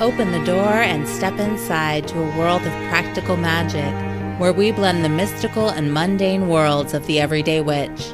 Open 0.00 0.32
the 0.32 0.44
door 0.44 0.72
and 0.72 1.06
step 1.06 1.38
inside 1.38 2.08
to 2.08 2.18
a 2.18 2.36
world 2.36 2.62
of 2.62 2.72
practical 2.88 3.36
magic 3.36 3.94
where 4.40 4.52
we 4.52 4.72
blend 4.72 5.04
the 5.04 5.08
mystical 5.08 5.68
and 5.68 5.94
mundane 5.94 6.48
worlds 6.48 6.94
of 6.94 7.06
the 7.06 7.20
everyday 7.20 7.60
witch. 7.60 8.12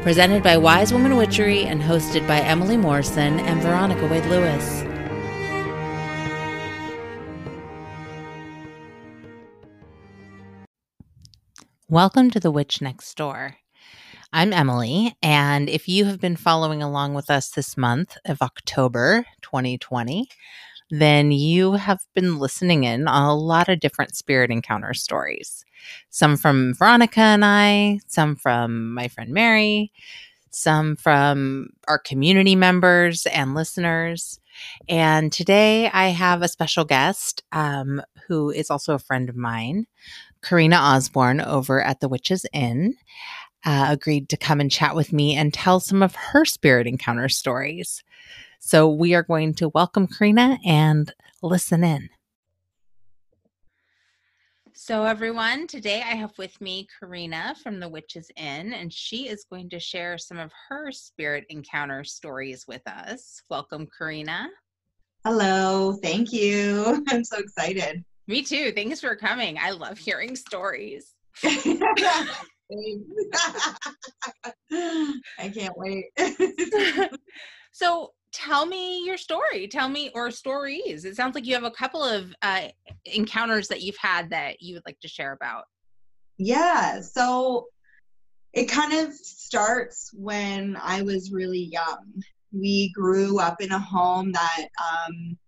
Presented 0.00 0.42
by 0.42 0.56
Wise 0.56 0.90
Woman 0.90 1.18
Witchery 1.18 1.66
and 1.66 1.82
hosted 1.82 2.26
by 2.26 2.40
Emily 2.40 2.78
Morrison 2.78 3.40
and 3.40 3.60
Veronica 3.60 4.06
Wade 4.06 4.24
Lewis. 4.24 4.84
Welcome 11.90 12.30
to 12.30 12.40
The 12.40 12.50
Witch 12.50 12.80
Next 12.80 13.14
Door. 13.18 13.58
I'm 14.32 14.54
Emily, 14.54 15.14
and 15.22 15.68
if 15.68 15.88
you 15.88 16.06
have 16.06 16.22
been 16.22 16.36
following 16.36 16.82
along 16.82 17.12
with 17.12 17.28
us 17.28 17.50
this 17.50 17.76
month 17.76 18.16
of 18.24 18.40
October 18.40 19.26
2020, 19.42 20.26
then 20.92 21.32
you 21.32 21.72
have 21.72 22.00
been 22.14 22.38
listening 22.38 22.84
in 22.84 23.08
on 23.08 23.22
a 23.22 23.34
lot 23.34 23.70
of 23.70 23.80
different 23.80 24.14
spirit 24.14 24.50
encounter 24.50 24.92
stories. 24.92 25.64
Some 26.10 26.36
from 26.36 26.74
Veronica 26.74 27.20
and 27.20 27.44
I, 27.46 28.00
some 28.06 28.36
from 28.36 28.92
my 28.92 29.08
friend 29.08 29.32
Mary, 29.32 29.90
some 30.50 30.96
from 30.96 31.70
our 31.88 31.98
community 31.98 32.54
members 32.54 33.24
and 33.24 33.54
listeners. 33.54 34.38
And 34.86 35.32
today 35.32 35.88
I 35.88 36.08
have 36.08 36.42
a 36.42 36.48
special 36.48 36.84
guest 36.84 37.42
um, 37.52 38.02
who 38.28 38.50
is 38.50 38.70
also 38.70 38.92
a 38.92 38.98
friend 38.98 39.30
of 39.30 39.34
mine, 39.34 39.86
Karena 40.42 40.76
Osborne 40.76 41.40
over 41.40 41.82
at 41.82 42.00
the 42.00 42.08
Witch's 42.08 42.44
Inn 42.52 42.96
uh, 43.64 43.86
agreed 43.88 44.28
to 44.28 44.36
come 44.36 44.60
and 44.60 44.70
chat 44.70 44.94
with 44.94 45.10
me 45.10 45.36
and 45.36 45.54
tell 45.54 45.80
some 45.80 46.02
of 46.02 46.14
her 46.14 46.44
spirit 46.44 46.86
encounter 46.86 47.30
stories. 47.30 48.02
So 48.64 48.88
we 48.88 49.12
are 49.12 49.24
going 49.24 49.54
to 49.54 49.70
welcome 49.70 50.06
Karena 50.06 50.56
and 50.64 51.12
listen 51.42 51.82
in. 51.82 52.08
So, 54.72 55.02
everyone, 55.02 55.66
today 55.66 56.00
I 56.00 56.14
have 56.14 56.30
with 56.38 56.60
me 56.60 56.86
Karena 57.00 57.56
from 57.60 57.80
the 57.80 57.88
Witch's 57.88 58.30
Inn, 58.36 58.72
and 58.72 58.92
she 58.92 59.26
is 59.26 59.44
going 59.50 59.68
to 59.70 59.80
share 59.80 60.16
some 60.16 60.38
of 60.38 60.52
her 60.68 60.92
spirit 60.92 61.44
encounter 61.48 62.04
stories 62.04 62.64
with 62.68 62.82
us. 62.86 63.42
Welcome, 63.50 63.88
Karena. 63.98 64.46
Hello, 65.24 65.98
thank 66.00 66.32
you. 66.32 67.04
I'm 67.08 67.24
so 67.24 67.38
excited. 67.38 68.04
Me 68.28 68.42
too. 68.42 68.70
Thanks 68.70 69.00
for 69.00 69.16
coming. 69.16 69.58
I 69.60 69.72
love 69.72 69.98
hearing 69.98 70.36
stories. 70.36 71.14
I 71.44 72.28
can't 75.52 75.76
wait. 75.76 76.04
so 77.72 78.12
tell 78.32 78.66
me 78.66 79.04
your 79.04 79.16
story. 79.16 79.68
Tell 79.68 79.88
me, 79.88 80.10
or 80.14 80.30
stories. 80.30 81.04
It 81.04 81.16
sounds 81.16 81.34
like 81.34 81.46
you 81.46 81.54
have 81.54 81.64
a 81.64 81.70
couple 81.70 82.02
of 82.02 82.34
uh, 82.42 82.68
encounters 83.04 83.68
that 83.68 83.82
you've 83.82 83.96
had 83.96 84.30
that 84.30 84.60
you 84.60 84.74
would 84.74 84.84
like 84.86 85.00
to 85.00 85.08
share 85.08 85.32
about. 85.32 85.64
Yeah. 86.38 87.00
So 87.00 87.66
it 88.52 88.66
kind 88.66 88.92
of 88.92 89.14
starts 89.14 90.10
when 90.14 90.76
I 90.80 91.02
was 91.02 91.32
really 91.32 91.68
young. 91.72 92.22
We 92.52 92.92
grew 92.94 93.38
up 93.38 93.60
in 93.60 93.72
a 93.72 93.78
home 93.78 94.32
that, 94.32 94.66
um, 94.80 95.38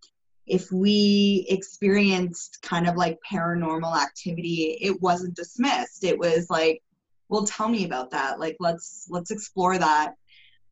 if 0.47 0.71
we 0.71 1.47
experienced 1.49 2.59
kind 2.63 2.87
of 2.87 2.97
like 2.97 3.19
paranormal 3.31 3.97
activity, 3.97 4.77
it 4.81 5.01
wasn't 5.01 5.37
dismissed. 5.37 6.05
It 6.05 6.19
was 6.19 6.49
like, 6.51 6.83
well 7.29 7.45
tell 7.45 7.69
me 7.69 7.85
about 7.85 8.11
that 8.11 8.39
like 8.39 8.57
let's 8.61 9.07
let's 9.11 9.31
explore 9.31 9.79
that 9.79 10.15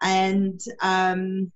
and 0.00 0.60
um 0.80 1.50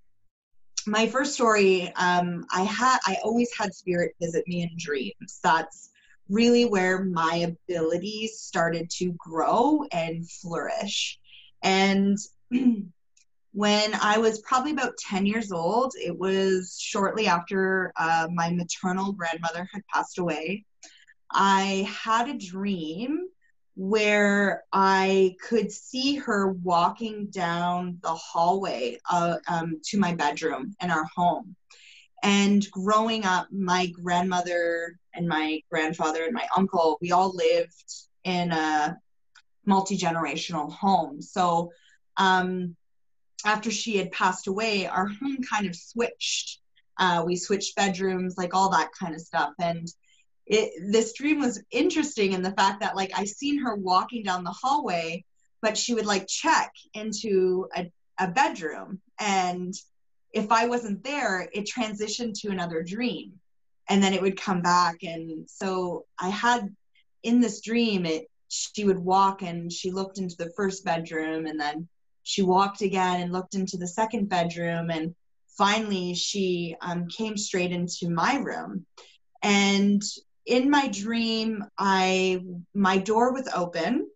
my 0.87 1.07
first 1.07 1.35
story 1.35 1.93
um 1.97 2.45
i 2.53 2.63
had 2.63 2.99
i 3.07 3.17
always 3.25 3.51
had 3.57 3.75
spirit 3.75 4.15
visit 4.21 4.47
me 4.47 4.63
in 4.63 4.71
dreams. 4.77 5.41
That's 5.43 5.91
really 6.29 6.65
where 6.65 7.05
my 7.05 7.55
abilities 7.69 8.41
started 8.41 8.91
to 8.99 9.13
grow 9.17 9.85
and 9.93 10.29
flourish. 10.29 11.19
And 11.63 12.19
when 13.53 13.95
i 14.03 14.19
was 14.19 14.41
probably 14.41 14.71
about 14.71 14.93
10 14.99 15.25
years 15.25 15.51
old 15.51 15.93
it 15.97 16.17
was 16.17 16.79
shortly 16.79 17.27
after 17.27 17.91
uh, 17.97 18.29
my 18.33 18.51
maternal 18.51 19.13
grandmother 19.13 19.67
had 19.73 19.83
passed 19.93 20.19
away 20.19 20.63
i 21.33 21.89
had 22.05 22.29
a 22.29 22.37
dream 22.37 23.27
where 23.77 24.65
I 24.73 25.37
could 25.47 25.71
see 25.71 26.17
her 26.17 26.51
walking 26.51 27.27
down 27.27 27.99
the 28.03 28.15
hallway 28.15 28.99
uh, 29.11 29.37
um, 29.47 29.81
to 29.85 29.99
my 29.99 30.15
bedroom 30.15 30.75
in 30.83 30.91
our 30.91 31.05
home. 31.15 31.55
And 32.23 32.69
growing 32.71 33.25
up, 33.25 33.49
my 33.53 33.87
grandmother 33.89 34.99
and 35.15 35.29
my 35.29 35.61
grandfather 35.71 36.25
and 36.25 36.33
my 36.33 36.47
uncle, 36.57 36.97
we 37.03 37.13
all 37.13 37.37
lived 37.37 37.85
in 38.25 38.51
a 38.51 38.97
multi 39.67 39.99
generational 39.99 40.73
home. 40.73 41.21
So 41.21 41.71
um, 42.17 42.77
after 43.45 43.71
she 43.71 43.99
had 43.99 44.11
passed 44.11 44.47
away, 44.47 44.87
our 44.87 45.07
home 45.07 45.39
kind 45.49 45.67
of 45.67 45.77
switched. 45.77 46.61
Uh, 46.99 47.23
we 47.27 47.37
switched 47.37 47.77
bedrooms, 47.77 48.39
like 48.39 48.55
all 48.55 48.71
that 48.71 48.89
kind 48.99 49.15
of 49.15 49.21
stuff. 49.21 49.53
And 49.61 49.87
it, 50.47 50.93
this 50.93 51.13
dream 51.13 51.41
was 51.41 51.63
interesting 51.71 52.33
in 52.33 52.43
the 52.43 52.53
fact 52.53 52.81
that 52.81 52.97
like 52.97 53.11
I 53.15 53.25
seen 53.25 53.59
her 53.63 53.75
walking 53.75 54.23
down 54.23 54.45
the 54.45 54.51
hallway, 54.51 55.25
but 55.61 55.77
she 55.77 55.95
would 55.95 56.07
like 56.07 56.27
check 56.29 56.73
into 56.95 57.69
a, 57.77 57.91
a 58.19 58.29
bedroom. 58.29 59.01
And 59.19 59.75
if 60.33 60.53
I 60.53 60.67
wasn't 60.67 61.03
there, 61.03 61.49
it 61.53 61.69
transitioned 61.69 62.41
to 62.41 62.51
another 62.51 62.83
dream. 62.83 63.33
And 63.89 64.03
then 64.03 64.15
it 64.15 64.23
would 64.23 64.41
come 64.41 64.63
back. 64.63 65.03
And 65.03 65.49
so 65.49 66.05
I 66.19 66.29
had 66.29 66.75
in 67.23 67.41
this 67.41 67.61
dream, 67.61 68.07
it 68.07 68.29
she 68.49 68.85
would 68.85 68.99
walk 68.99 69.43
and 69.43 69.73
she 69.73 69.91
looked 69.91 70.19
into 70.19 70.37
the 70.37 70.53
first 70.57 70.85
bedroom 70.85 71.47
and 71.47 71.59
then 71.59 71.89
she 72.23 72.43
walked 72.43 72.83
again 72.83 73.21
and 73.21 73.33
looked 73.33 73.55
into 73.55 73.77
the 73.77 73.89
second 73.89 74.29
bedroom 74.29 74.91
and 74.91 75.15
finally 75.59 76.15
she 76.15 76.77
um, 76.81 77.09
came 77.09 77.37
straight 77.37 77.73
into 77.73 78.09
my 78.09 78.37
room 78.37 78.87
and 79.43 80.03
in 80.47 80.71
my 80.71 80.89
dream, 80.89 81.65
I 81.77 82.41
my 82.75 82.99
door 82.99 83.33
was 83.33 83.49
open 83.55 84.09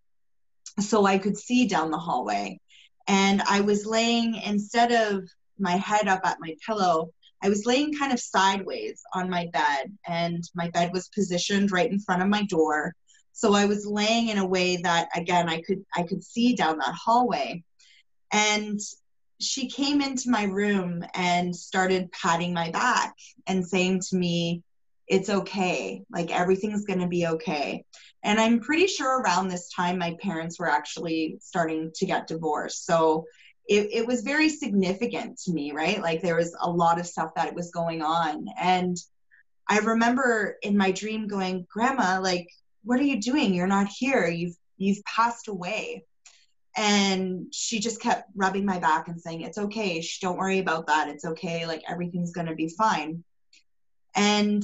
so 0.79 1.05
I 1.05 1.17
could 1.17 1.37
see 1.37 1.67
down 1.67 1.91
the 1.91 1.97
hallway. 1.97 2.59
And 3.07 3.41
I 3.41 3.61
was 3.61 3.85
laying 3.85 4.35
instead 4.35 4.91
of 4.91 5.29
my 5.59 5.73
head 5.73 6.07
up 6.07 6.21
at 6.23 6.37
my 6.39 6.55
pillow, 6.65 7.11
I 7.43 7.49
was 7.49 7.65
laying 7.65 7.93
kind 7.93 8.13
of 8.13 8.19
sideways 8.19 9.01
on 9.13 9.29
my 9.29 9.47
bed 9.51 9.91
and 10.07 10.43
my 10.55 10.69
bed 10.69 10.91
was 10.93 11.09
positioned 11.09 11.71
right 11.71 11.91
in 11.91 11.99
front 11.99 12.21
of 12.21 12.29
my 12.29 12.43
door. 12.43 12.93
So 13.33 13.53
I 13.53 13.65
was 13.65 13.85
laying 13.85 14.29
in 14.29 14.37
a 14.37 14.47
way 14.47 14.77
that 14.77 15.09
again 15.15 15.49
I 15.49 15.61
could 15.61 15.83
I 15.95 16.03
could 16.03 16.23
see 16.23 16.55
down 16.55 16.77
that 16.77 16.95
hallway. 16.95 17.63
And 18.31 18.79
she 19.41 19.67
came 19.67 20.01
into 20.01 20.29
my 20.29 20.43
room 20.43 21.03
and 21.13 21.53
started 21.53 22.11
patting 22.11 22.53
my 22.53 22.69
back 22.69 23.15
and 23.47 23.67
saying 23.67 24.01
to 24.09 24.15
me, 24.15 24.61
it's 25.11 25.29
okay. 25.29 26.03
Like 26.09 26.31
everything's 26.31 26.85
going 26.85 27.01
to 27.01 27.07
be 27.07 27.27
okay. 27.27 27.83
And 28.23 28.39
I'm 28.39 28.61
pretty 28.61 28.87
sure 28.87 29.19
around 29.19 29.49
this 29.49 29.69
time, 29.69 29.97
my 29.97 30.15
parents 30.21 30.57
were 30.57 30.69
actually 30.69 31.37
starting 31.41 31.91
to 31.95 32.05
get 32.05 32.27
divorced. 32.27 32.85
So 32.85 33.25
it, 33.67 33.89
it 33.91 34.07
was 34.07 34.21
very 34.21 34.47
significant 34.47 35.37
to 35.39 35.51
me, 35.51 35.73
right? 35.73 36.01
Like 36.01 36.21
there 36.21 36.37
was 36.37 36.55
a 36.57 36.69
lot 36.69 36.97
of 36.97 37.05
stuff 37.05 37.31
that 37.35 37.53
was 37.53 37.71
going 37.71 38.01
on. 38.01 38.45
And 38.57 38.95
I 39.67 39.79
remember 39.79 40.55
in 40.61 40.77
my 40.77 40.91
dream 40.91 41.27
going, 41.27 41.67
Grandma, 41.69 42.21
like, 42.21 42.47
what 42.85 43.01
are 43.01 43.03
you 43.03 43.19
doing? 43.19 43.53
You're 43.53 43.67
not 43.67 43.89
here. 43.89 44.27
You've 44.27 44.55
you've 44.77 45.03
passed 45.03 45.49
away. 45.49 46.05
And 46.77 47.53
she 47.53 47.81
just 47.81 48.01
kept 48.01 48.29
rubbing 48.33 48.65
my 48.65 48.79
back 48.79 49.09
and 49.09 49.19
saying, 49.19 49.41
It's 49.41 49.57
okay. 49.57 50.01
Don't 50.21 50.37
worry 50.37 50.59
about 50.59 50.87
that. 50.87 51.09
It's 51.09 51.25
okay. 51.25 51.67
Like 51.67 51.83
everything's 51.85 52.31
gonna 52.31 52.55
be 52.55 52.69
fine. 52.69 53.25
And 54.15 54.63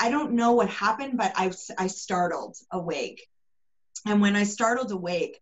I 0.00 0.10
don't 0.10 0.32
know 0.32 0.52
what 0.52 0.68
happened, 0.68 1.16
but 1.16 1.32
I, 1.36 1.52
I 1.78 1.86
startled 1.86 2.56
awake. 2.70 3.26
And 4.06 4.20
when 4.20 4.36
I 4.36 4.44
startled 4.44 4.92
awake, 4.92 5.40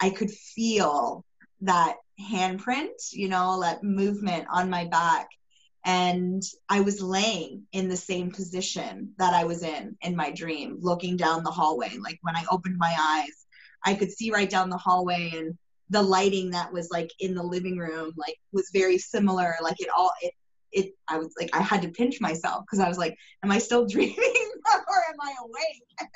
I 0.00 0.10
could 0.10 0.30
feel 0.30 1.24
that 1.62 1.96
handprint, 2.20 3.12
you 3.12 3.28
know, 3.28 3.60
that 3.60 3.82
movement 3.82 4.46
on 4.50 4.70
my 4.70 4.86
back. 4.86 5.28
And 5.84 6.42
I 6.68 6.80
was 6.80 7.02
laying 7.02 7.64
in 7.72 7.88
the 7.88 7.96
same 7.96 8.30
position 8.30 9.14
that 9.18 9.34
I 9.34 9.44
was 9.44 9.62
in 9.62 9.96
in 10.00 10.14
my 10.14 10.30
dream, 10.30 10.78
looking 10.80 11.16
down 11.16 11.42
the 11.42 11.50
hallway. 11.50 11.96
Like 11.98 12.18
when 12.22 12.36
I 12.36 12.44
opened 12.50 12.78
my 12.78 12.94
eyes, 12.98 13.46
I 13.84 13.94
could 13.94 14.12
see 14.12 14.30
right 14.30 14.48
down 14.48 14.70
the 14.70 14.76
hallway 14.76 15.32
and 15.34 15.58
the 15.90 16.02
lighting 16.02 16.50
that 16.50 16.72
was 16.72 16.90
like 16.90 17.10
in 17.18 17.34
the 17.34 17.42
living 17.42 17.76
room 17.76 18.12
like 18.16 18.36
was 18.52 18.70
very 18.72 18.96
similar 18.96 19.54
like 19.60 19.78
it 19.78 19.88
all 19.94 20.10
it 20.22 20.32
it 20.72 20.94
I 21.08 21.18
was 21.18 21.32
like 21.38 21.50
I 21.52 21.60
had 21.60 21.82
to 21.82 21.88
pinch 21.88 22.20
myself 22.20 22.64
because 22.64 22.80
I 22.80 22.88
was 22.88 22.98
like, 22.98 23.16
am 23.42 23.50
I 23.50 23.58
still 23.58 23.86
dreaming 23.88 24.16
or 24.16 24.96
am 25.10 25.20
I 25.20 25.34
awake? 25.44 26.10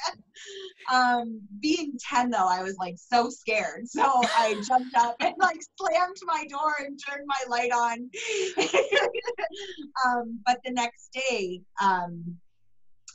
um, 0.92 1.40
being 1.60 1.98
10 2.08 2.30
though, 2.30 2.48
I 2.48 2.62
was 2.62 2.76
like 2.78 2.96
so 2.98 3.28
scared. 3.30 3.88
So 3.88 4.02
I 4.02 4.60
jumped 4.66 4.96
up 4.96 5.16
and 5.20 5.34
like 5.38 5.60
slammed 5.78 6.16
my 6.24 6.46
door 6.48 6.74
and 6.80 6.98
turned 6.98 7.26
my 7.26 7.40
light 7.48 7.72
on. 7.72 8.10
um, 10.06 10.40
but 10.46 10.58
the 10.64 10.72
next 10.72 11.10
day, 11.12 11.60
um, 11.80 12.36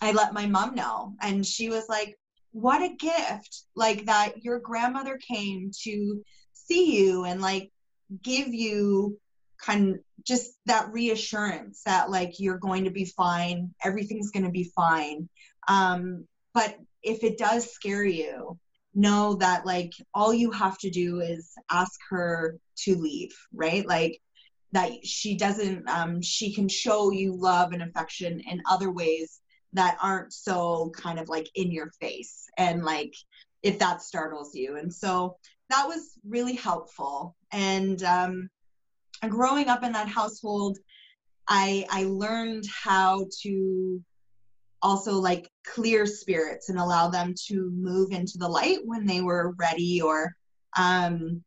I 0.02 0.12
let 0.12 0.34
my 0.34 0.46
mom 0.46 0.76
know 0.76 1.14
and 1.22 1.46
she 1.46 1.70
was 1.70 1.88
like, 1.88 2.18
what 2.52 2.82
a 2.82 2.96
gift 2.96 3.64
like 3.76 4.06
that 4.06 4.44
your 4.44 4.60
grandmother 4.60 5.18
came 5.26 5.72
to 5.84 6.22
see 6.54 6.98
you 6.98 7.24
and 7.24 7.42
like 7.42 7.72
give 8.22 8.50
you 8.54 9.18
kind 9.62 9.96
of 9.96 10.00
just 10.26 10.52
that 10.66 10.92
reassurance 10.92 11.82
that 11.86 12.10
like 12.10 12.40
you're 12.40 12.58
going 12.58 12.84
to 12.84 12.92
be 12.92 13.06
fine 13.06 13.74
everything's 13.84 14.32
going 14.32 14.46
to 14.46 14.52
be 14.52 14.72
fine. 14.76 15.28
Um 15.68 16.26
but 16.54 16.78
if 17.04 17.24
it 17.24 17.38
does 17.38 17.72
scare 17.72 18.04
you 18.04 18.58
know 18.94 19.36
that 19.36 19.66
like 19.66 19.92
all 20.14 20.34
you 20.34 20.52
have 20.52 20.78
to 20.80 20.90
do 20.90 21.22
is 21.22 21.54
ask 21.72 22.00
her 22.10 22.58
to 22.78 22.96
leave 22.96 23.36
right? 23.54 23.86
Like 23.88 24.20
that 24.74 25.06
she 25.06 25.36
doesn't 25.38 25.88
um 25.90 26.22
she 26.22 26.54
can 26.54 26.68
show 26.68 27.12
you 27.12 27.36
love 27.36 27.74
and 27.74 27.84
affection 27.84 28.40
in 28.42 28.62
other 28.70 28.92
ways 28.92 29.42
that 29.74 29.98
aren't 30.02 30.34
so 30.34 30.92
kind 30.96 31.20
of 31.20 31.30
like 31.30 31.50
in 31.56 31.72
your 31.72 31.92
face 32.00 32.48
and 32.58 32.84
like 32.84 33.14
if 33.64 33.80
that 33.80 34.02
startles 34.02 34.56
you. 34.56 34.78
And 34.78 34.94
so 34.94 35.38
that 35.70 35.88
was 35.88 36.18
really 36.28 36.56
helpful. 36.56 37.36
And 37.52 38.02
um 38.04 38.50
growing 39.30 39.68
up 39.68 39.84
in 39.84 39.92
that 39.92 40.08
household 40.08 40.78
i 41.48 41.86
i 41.90 42.04
learned 42.04 42.66
how 42.84 43.26
to 43.42 44.02
also 44.82 45.14
like 45.14 45.50
clear 45.66 46.06
spirits 46.06 46.70
and 46.70 46.80
allow 46.80 47.08
them 47.08 47.34
to 47.48 47.70
move 47.72 48.12
into 48.12 48.38
the 48.38 48.48
light 48.48 48.80
when 48.84 49.06
they 49.06 49.22
were 49.22 49.54
ready 49.58 50.02
or 50.02 50.36
um 50.78 51.44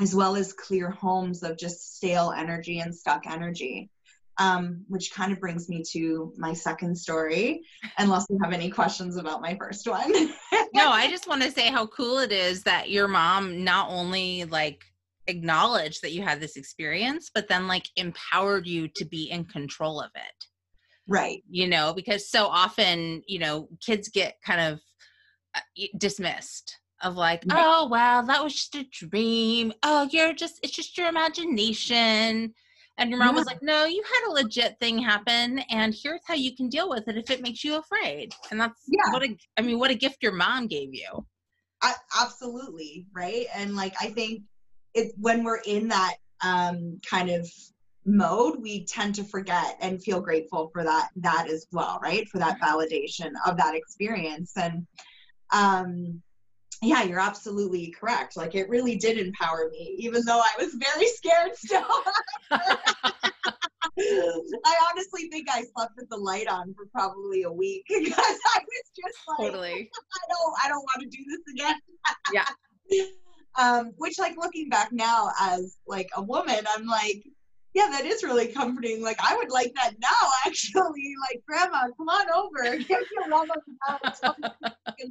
as 0.00 0.14
well 0.14 0.36
as 0.36 0.52
clear 0.52 0.90
homes 0.90 1.42
of 1.42 1.58
just 1.58 1.96
stale 1.96 2.32
energy 2.36 2.78
and 2.80 2.94
stuck 2.94 3.26
energy 3.26 3.90
um, 4.38 4.84
which 4.88 5.12
kind 5.12 5.32
of 5.32 5.40
brings 5.40 5.68
me 5.68 5.82
to 5.92 6.32
my 6.36 6.52
second 6.52 6.96
story, 6.96 7.62
unless 7.98 8.26
you 8.30 8.38
have 8.42 8.52
any 8.52 8.70
questions 8.70 9.16
about 9.16 9.42
my 9.42 9.56
first 9.56 9.88
one. 9.88 10.12
no, 10.74 10.90
I 10.90 11.08
just 11.10 11.28
want 11.28 11.42
to 11.42 11.50
say 11.50 11.68
how 11.68 11.86
cool 11.86 12.18
it 12.18 12.30
is 12.30 12.62
that 12.62 12.88
your 12.90 13.08
mom 13.08 13.64
not 13.64 13.90
only 13.90 14.44
like 14.44 14.84
acknowledged 15.28 16.02
that 16.02 16.12
you 16.12 16.22
had 16.22 16.40
this 16.40 16.56
experience, 16.56 17.30
but 17.32 17.48
then 17.48 17.68
like 17.68 17.86
empowered 17.96 18.66
you 18.66 18.88
to 18.96 19.04
be 19.04 19.30
in 19.30 19.44
control 19.44 20.00
of 20.00 20.10
it. 20.14 20.44
Right. 21.06 21.42
You 21.48 21.68
know, 21.68 21.94
because 21.94 22.28
so 22.28 22.46
often, 22.46 23.22
you 23.26 23.38
know, 23.38 23.68
kids 23.84 24.08
get 24.08 24.34
kind 24.44 24.60
of 24.60 24.80
uh, 25.54 25.86
dismissed 25.96 26.76
of 27.02 27.16
like, 27.16 27.44
right. 27.48 27.64
oh, 27.64 27.88
well, 27.88 28.24
that 28.24 28.42
was 28.42 28.54
just 28.54 28.74
a 28.74 28.84
dream. 29.06 29.72
Oh, 29.82 30.08
you're 30.10 30.34
just, 30.34 30.58
it's 30.62 30.74
just 30.74 30.98
your 30.98 31.08
imagination 31.08 32.52
and 32.98 33.10
your 33.10 33.20
mom 33.20 33.28
yeah. 33.28 33.40
was 33.40 33.46
like, 33.46 33.62
no, 33.62 33.84
you 33.84 34.02
had 34.02 34.28
a 34.28 34.32
legit 34.32 34.76
thing 34.80 34.98
happen, 34.98 35.60
and 35.70 35.94
here's 36.02 36.20
how 36.26 36.34
you 36.34 36.54
can 36.56 36.68
deal 36.68 36.88
with 36.88 37.06
it 37.06 37.16
if 37.16 37.30
it 37.30 37.40
makes 37.40 37.62
you 37.62 37.78
afraid. 37.78 38.34
And 38.50 38.60
that's 38.60 38.82
yeah. 38.88 39.12
what 39.12 39.22
a, 39.22 39.38
I 39.56 39.62
mean, 39.62 39.78
what 39.78 39.92
a 39.92 39.94
gift 39.94 40.18
your 40.20 40.32
mom 40.32 40.66
gave 40.66 40.92
you. 40.92 41.24
I, 41.80 41.94
absolutely 42.20 43.06
right, 43.14 43.46
and 43.54 43.76
like 43.76 43.94
I 44.00 44.08
think 44.08 44.42
it 44.94 45.12
when 45.18 45.44
we're 45.44 45.60
in 45.66 45.88
that 45.88 46.16
um, 46.42 47.00
kind 47.08 47.30
of 47.30 47.48
mode, 48.08 48.60
we 48.60 48.84
tend 48.84 49.14
to 49.16 49.24
forget 49.24 49.76
and 49.80 50.02
feel 50.02 50.20
grateful 50.20 50.70
for 50.72 50.82
that 50.82 51.10
that 51.16 51.48
as 51.48 51.66
well, 51.72 51.98
right? 52.02 52.26
For 52.28 52.38
that 52.38 52.60
validation 52.60 53.32
of 53.46 53.56
that 53.58 53.74
experience 53.74 54.52
and 54.56 54.86
um 55.52 56.22
yeah, 56.80 57.02
you're 57.02 57.18
absolutely 57.18 57.90
correct. 57.98 58.36
Like 58.36 58.54
it 58.54 58.68
really 58.68 58.96
did 58.96 59.18
empower 59.18 59.68
me, 59.70 59.96
even 59.98 60.24
though 60.24 60.40
I 60.40 60.62
was 60.62 60.74
very 60.74 61.08
scared 61.08 61.56
still. 61.56 61.84
I 64.00 64.76
honestly 64.90 65.28
think 65.28 65.48
I 65.50 65.64
slept 65.74 65.94
with 65.96 66.08
the 66.08 66.16
light 66.16 66.46
on 66.46 66.72
for 66.74 66.86
probably 66.92 67.42
a 67.42 67.50
week 67.52 67.84
because 67.88 68.14
I 68.16 68.60
was 68.60 68.92
just 68.96 69.18
like, 69.26 69.38
totally. 69.38 69.90
I 70.14 70.20
don't, 70.28 70.54
I 70.64 70.68
don't 70.68 70.82
want 70.82 71.02
to 71.02 71.08
do 71.08 71.24
this 71.28 71.40
again. 71.52 71.80
yeah. 72.32 72.46
Um, 73.56 73.92
which, 73.96 74.18
like, 74.18 74.36
looking 74.36 74.68
back 74.68 74.92
now 74.92 75.30
as 75.40 75.76
like 75.86 76.08
a 76.16 76.22
woman, 76.22 76.64
I'm 76.76 76.86
like, 76.86 77.24
yeah, 77.74 77.88
that 77.90 78.04
is 78.04 78.24
really 78.24 78.48
comforting. 78.48 79.02
Like, 79.02 79.18
I 79.20 79.36
would 79.36 79.50
like 79.50 79.72
that 79.74 79.94
now, 80.00 80.08
actually. 80.46 81.14
Like, 81.30 81.42
Grandma, 81.46 81.88
come 81.96 82.08
on 82.08 82.26
over. 82.32 82.76
Give 82.78 82.88
me 82.88 82.96
a 83.24 83.28
love 83.28 83.48
It's 84.06 84.20
gonna 84.20 84.54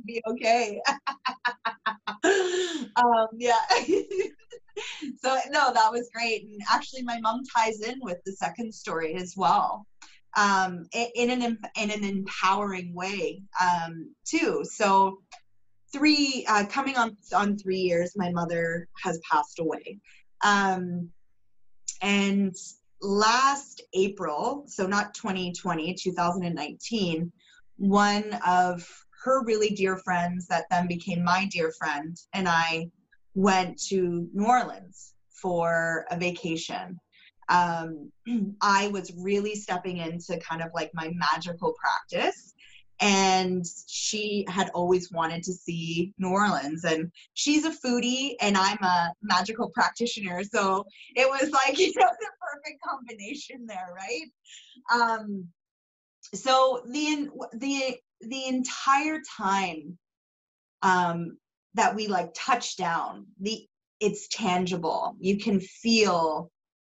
be 0.05 0.21
okay. 0.27 0.81
um, 2.95 3.27
yeah. 3.37 3.59
so 5.17 5.37
no, 5.49 5.73
that 5.73 5.91
was 5.91 6.09
great. 6.13 6.43
And 6.43 6.61
actually, 6.69 7.03
my 7.03 7.19
mom 7.19 7.43
ties 7.55 7.81
in 7.81 7.99
with 8.01 8.17
the 8.25 8.33
second 8.33 8.73
story 8.73 9.15
as 9.15 9.35
well, 9.37 9.85
um, 10.35 10.87
in 10.93 11.29
an 11.29 11.59
in 11.79 11.91
an 11.91 12.03
empowering 12.03 12.93
way 12.93 13.41
um, 13.61 14.13
too. 14.25 14.63
So 14.63 15.19
three 15.93 16.45
uh, 16.47 16.65
coming 16.65 16.97
on 16.97 17.17
on 17.35 17.57
three 17.57 17.79
years, 17.79 18.13
my 18.15 18.31
mother 18.31 18.87
has 19.03 19.19
passed 19.29 19.59
away. 19.59 19.99
Um, 20.43 21.09
and 22.01 22.55
last 23.01 23.81
April, 23.93 24.63
so 24.67 24.87
not 24.87 25.13
2020, 25.13 25.95
2019, 25.95 27.31
one 27.77 28.39
of 28.45 28.87
her 29.23 29.43
really 29.43 29.69
dear 29.69 29.97
friends 29.97 30.47
that 30.47 30.65
then 30.69 30.87
became 30.87 31.23
my 31.23 31.45
dear 31.51 31.71
friend 31.77 32.17
and 32.33 32.47
I 32.47 32.89
went 33.33 33.79
to 33.89 34.27
New 34.33 34.45
Orleans 34.45 35.13
for 35.29 36.05
a 36.09 36.17
vacation. 36.17 36.99
Um, 37.49 38.11
I 38.61 38.87
was 38.89 39.13
really 39.17 39.55
stepping 39.55 39.97
into 39.97 40.39
kind 40.39 40.61
of 40.61 40.69
like 40.73 40.91
my 40.93 41.11
magical 41.15 41.73
practice 41.79 42.53
and 42.99 43.65
she 43.87 44.45
had 44.47 44.69
always 44.73 45.11
wanted 45.11 45.43
to 45.43 45.53
see 45.53 46.13
New 46.17 46.29
Orleans. 46.29 46.83
And 46.83 47.11
she's 47.33 47.65
a 47.65 47.71
foodie, 47.71 48.35
and 48.41 48.57
I'm 48.57 48.81
a 48.81 49.13
magical 49.21 49.69
practitioner, 49.69 50.43
so 50.43 50.85
it 51.15 51.29
was 51.29 51.51
like 51.51 51.77
you 51.79 51.93
know 51.95 52.09
the 52.19 52.29
perfect 52.41 52.81
combination 52.83 53.65
there, 53.67 53.93
right? 53.95 54.25
Um, 54.93 55.47
so 56.33 56.81
the 56.87 57.29
the 57.53 57.97
the 58.21 58.47
entire 58.47 59.21
time 59.37 59.97
um, 60.81 61.37
that 61.75 61.95
we 61.95 62.07
like 62.07 62.31
touch 62.35 62.77
down, 62.77 63.27
the 63.39 63.67
it's 63.99 64.27
tangible. 64.29 65.15
You 65.19 65.37
can 65.37 65.59
feel 65.59 66.51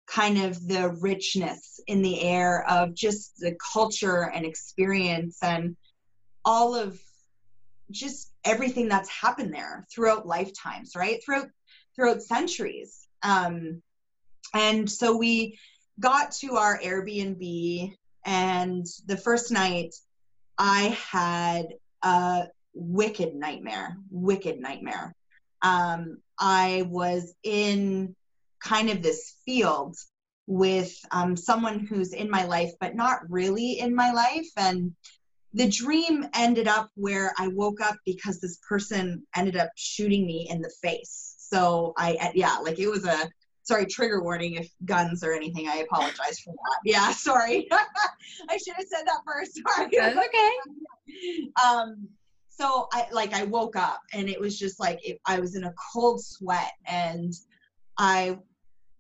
kind 0.08 0.40
of 0.40 0.68
the 0.68 0.90
richness 1.02 1.80
in 1.88 2.02
the 2.02 2.22
air 2.22 2.66
of 2.68 2.96
just 2.96 3.38
the 3.38 3.56
culture 3.74 4.32
and 4.34 4.46
experience 4.46 5.38
and 5.44 5.78
all 6.46 6.76
of 6.76 7.00
just 7.92 8.32
everything 8.44 8.88
that's 8.88 9.10
happened 9.10 9.54
there 9.54 9.86
throughout 9.94 10.26
lifetimes, 10.26 10.94
right? 10.96 11.24
Throughout 11.24 11.48
throughout 11.96 12.22
centuries. 12.22 13.08
Um, 13.24 13.82
and 14.54 14.90
so 14.90 15.18
we 15.18 15.60
got 16.00 16.32
to 16.32 16.56
our 16.56 16.80
Airbnb, 16.80 17.94
and 18.26 18.86
the 19.06 19.18
first 19.18 19.52
night 19.52 19.96
I 20.58 20.98
had 21.12 21.68
a 22.02 22.48
wicked 22.74 23.36
nightmare, 23.36 23.98
wicked 24.10 24.60
nightmare. 24.60 25.14
Um, 25.62 26.20
I 26.40 26.86
was 26.88 27.34
in 27.44 28.16
kind 28.62 28.90
of 28.90 29.02
this 29.02 29.36
field 29.46 29.98
with 30.48 30.98
um, 31.12 31.36
someone 31.36 31.80
who's 31.80 32.14
in 32.14 32.30
my 32.30 32.46
life, 32.46 32.72
but 32.80 32.96
not 32.96 33.30
really 33.30 33.80
in 33.80 33.94
my 33.94 34.12
life. 34.12 34.48
And 34.58 34.96
the 35.54 35.68
dream 35.68 36.28
ended 36.34 36.68
up 36.68 36.90
where 36.96 37.34
I 37.38 37.48
woke 37.48 37.82
up 37.82 37.96
because 38.06 38.40
this 38.40 38.60
person 38.68 39.24
ended 39.36 39.58
up 39.58 39.70
shooting 39.76 40.26
me 40.26 40.48
in 40.50 40.62
the 40.62 40.72
face. 40.82 41.36
So 41.38 41.94
I, 41.98 42.32
yeah, 42.36 42.58
like 42.58 42.78
it 42.80 42.88
was 42.88 43.06
a, 43.06 43.30
sorry, 43.64 43.88
trigger 43.88 44.22
warning 44.22 44.56
if 44.56 44.70
guns 44.86 45.24
or 45.24 45.34
anything. 45.34 45.68
I 45.68 45.78
apologize 45.78 46.40
for 46.40 46.54
that. 46.54 46.80
Yeah, 46.86 47.12
sorry. 47.14 47.68
I 48.50 48.58
should 48.58 48.76
have 48.76 48.86
said 48.88 49.06
that 49.06 49.22
first. 49.26 49.60
Sorry. 49.76 49.90
That's 49.92 50.18
okay. 50.18 50.52
Um, 51.66 52.08
so 52.50 52.88
I 52.92 53.08
like 53.12 53.34
I 53.34 53.44
woke 53.44 53.76
up 53.76 54.02
and 54.14 54.30
it 54.30 54.40
was 54.40 54.60
just 54.60 54.80
like 54.80 55.00
it, 55.04 55.20
I 55.26 55.40
was 55.40 55.56
in 55.56 55.64
a 55.64 55.74
cold 55.94 56.24
sweat 56.24 56.74
and 56.86 57.34
I 57.98 58.38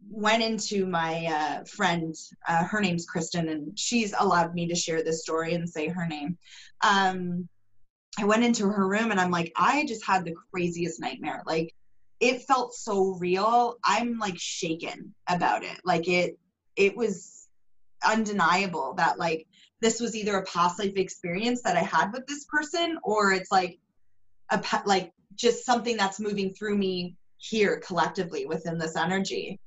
went 0.09 0.43
into 0.43 0.85
my 0.85 1.25
uh, 1.25 1.63
friend, 1.65 2.15
uh, 2.47 2.63
her 2.65 2.81
name's 2.81 3.05
Kristen, 3.05 3.49
and 3.49 3.77
she's 3.77 4.13
allowed 4.17 4.53
me 4.53 4.67
to 4.67 4.75
share 4.75 5.03
this 5.03 5.21
story 5.21 5.53
and 5.53 5.69
say 5.69 5.87
her 5.87 6.07
name. 6.07 6.37
Um, 6.81 7.47
I 8.17 8.25
went 8.25 8.43
into 8.43 8.67
her 8.67 8.87
room 8.87 9.11
and 9.11 9.19
I'm 9.19 9.31
like, 9.31 9.51
I 9.55 9.85
just 9.85 10.05
had 10.05 10.25
the 10.25 10.35
craziest 10.51 10.99
nightmare. 10.99 11.43
Like, 11.45 11.73
it 12.19 12.43
felt 12.43 12.73
so 12.73 13.15
real. 13.19 13.75
I'm 13.83 14.19
like 14.19 14.37
shaken 14.37 15.13
about 15.27 15.63
it. 15.63 15.79
Like 15.85 16.07
it, 16.07 16.37
it 16.75 16.95
was, 16.95 17.39
undeniable 18.05 18.93
that 18.95 19.19
like 19.19 19.47
this 19.81 19.99
was 19.99 20.15
either 20.15 20.37
a 20.37 20.45
past 20.45 20.79
life 20.79 20.95
experience 20.95 21.61
that 21.61 21.77
I 21.77 21.81
had 21.81 22.11
with 22.11 22.25
this 22.27 22.45
person 22.45 22.97
or 23.03 23.31
it's 23.33 23.51
like 23.51 23.79
a 24.51 24.61
like 24.85 25.11
just 25.35 25.65
something 25.65 25.95
that's 25.95 26.19
moving 26.19 26.53
through 26.53 26.77
me 26.77 27.15
here 27.37 27.81
collectively 27.85 28.45
within 28.45 28.77
this 28.77 28.95
energy. 28.95 29.59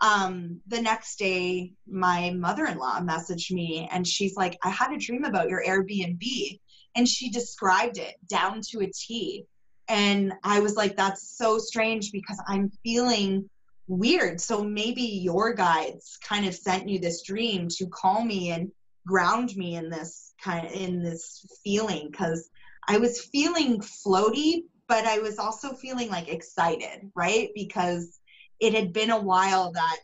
Um, 0.00 0.60
the 0.66 0.80
next 0.80 1.18
day, 1.18 1.72
my 1.86 2.30
mother 2.30 2.66
in 2.66 2.78
law 2.78 3.00
messaged 3.00 3.50
me 3.50 3.88
and 3.90 4.06
she's 4.06 4.36
like, 4.36 4.58
I 4.62 4.70
had 4.70 4.92
a 4.92 4.98
dream 4.98 5.24
about 5.24 5.48
your 5.48 5.64
Airbnb. 5.64 6.60
And 6.94 7.06
she 7.06 7.30
described 7.30 7.98
it 7.98 8.14
down 8.28 8.60
to 8.70 8.80
a 8.80 8.90
T. 8.92 9.44
And 9.88 10.32
I 10.44 10.60
was 10.60 10.76
like, 10.76 10.96
that's 10.96 11.36
so 11.36 11.58
strange 11.58 12.12
because 12.12 12.40
I'm 12.46 12.70
feeling 12.82 13.48
weird. 13.86 14.40
So 14.40 14.62
maybe 14.62 15.02
your 15.02 15.52
guides 15.54 16.18
kind 16.22 16.46
of 16.46 16.54
sent 16.54 16.88
you 16.88 16.98
this 16.98 17.22
dream 17.22 17.68
to 17.78 17.86
call 17.86 18.24
me 18.24 18.50
and 18.50 18.70
ground 19.06 19.56
me 19.56 19.76
in 19.76 19.88
this 19.88 20.34
kind 20.42 20.66
of 20.66 20.72
in 20.72 21.02
this 21.02 21.44
feeling 21.64 22.08
because 22.10 22.50
I 22.86 22.98
was 22.98 23.20
feeling 23.20 23.80
floaty, 23.80 24.64
but 24.86 25.06
I 25.06 25.18
was 25.18 25.38
also 25.38 25.72
feeling 25.74 26.10
like 26.10 26.28
excited, 26.28 27.10
right? 27.14 27.48
Because 27.54 28.18
it 28.60 28.74
had 28.74 28.92
been 28.92 29.10
a 29.10 29.20
while 29.20 29.72
that 29.72 29.96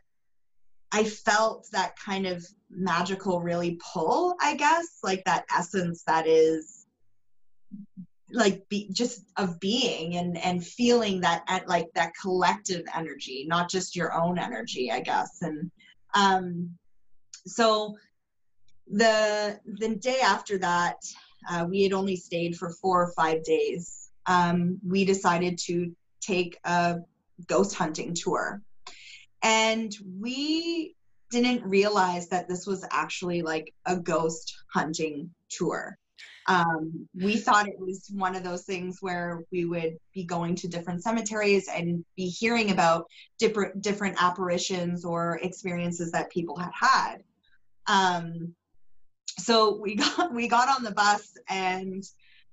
I 0.92 1.04
felt 1.04 1.66
that 1.73 1.99
kind 1.99 2.26
of 2.26 2.44
magical 2.70 3.40
really 3.40 3.78
pull, 3.92 4.37
I 4.40 4.54
guess, 4.54 4.99
like 5.02 5.25
that 5.25 5.44
essence 5.56 6.04
that 6.06 6.26
is 6.26 6.87
like 8.30 8.68
be, 8.68 8.88
just 8.92 9.25
of 9.37 9.61
being 9.61 10.16
and 10.16 10.37
and 10.38 10.64
feeling 10.64 11.20
that 11.20 11.44
at 11.49 11.68
like 11.68 11.87
that 11.94 12.12
collective 12.20 12.82
energy 12.92 13.44
not 13.46 13.70
just 13.70 13.94
your 13.94 14.12
own 14.12 14.38
energy 14.38 14.90
i 14.90 14.99
guess. 14.99 15.40
And 15.42 15.70
um 16.16 16.70
so 17.46 17.94
the 18.90 19.61
the 19.78 19.94
day 19.96 20.20
after 20.20 20.58
that 20.58 20.96
uh, 21.49 21.66
we 21.68 21.82
had 21.82 21.92
only 21.92 22.16
stayed 22.16 22.56
for 22.56 22.70
four 22.70 23.02
or 23.02 23.12
five 23.12 23.42
days. 23.44 24.11
Um, 24.26 24.78
we 24.87 25.04
decided 25.04 25.58
to 25.66 25.94
take 26.20 26.58
a 26.64 27.00
ghost 27.46 27.74
hunting 27.74 28.14
tour 28.14 28.60
and 29.42 29.94
we 30.20 30.94
didn't 31.30 31.64
realize 31.64 32.28
that 32.28 32.48
this 32.48 32.66
was 32.66 32.84
actually 32.90 33.42
like 33.42 33.74
a 33.86 33.96
ghost 33.96 34.54
hunting 34.72 35.30
tour 35.50 35.98
um, 36.46 37.08
we 37.14 37.36
thought 37.36 37.68
it 37.68 37.78
was 37.78 38.10
one 38.12 38.36
of 38.36 38.44
those 38.44 38.64
things 38.64 38.98
where 39.00 39.44
we 39.50 39.64
would 39.64 39.96
be 40.12 40.24
going 40.24 40.54
to 40.56 40.68
different 40.68 41.02
cemeteries 41.02 41.68
and 41.68 42.04
be 42.16 42.26
hearing 42.26 42.70
about 42.70 43.06
different 43.38 43.80
different 43.80 44.22
apparitions 44.22 45.04
or 45.04 45.38
experiences 45.42 46.12
that 46.12 46.30
people 46.30 46.56
had 46.58 46.72
had. 46.78 47.16
Um, 47.86 48.54
so 49.38 49.78
we 49.80 49.94
got 49.96 50.34
we 50.34 50.48
got 50.48 50.68
on 50.68 50.84
the 50.84 50.92
bus 50.92 51.32
and 51.48 52.04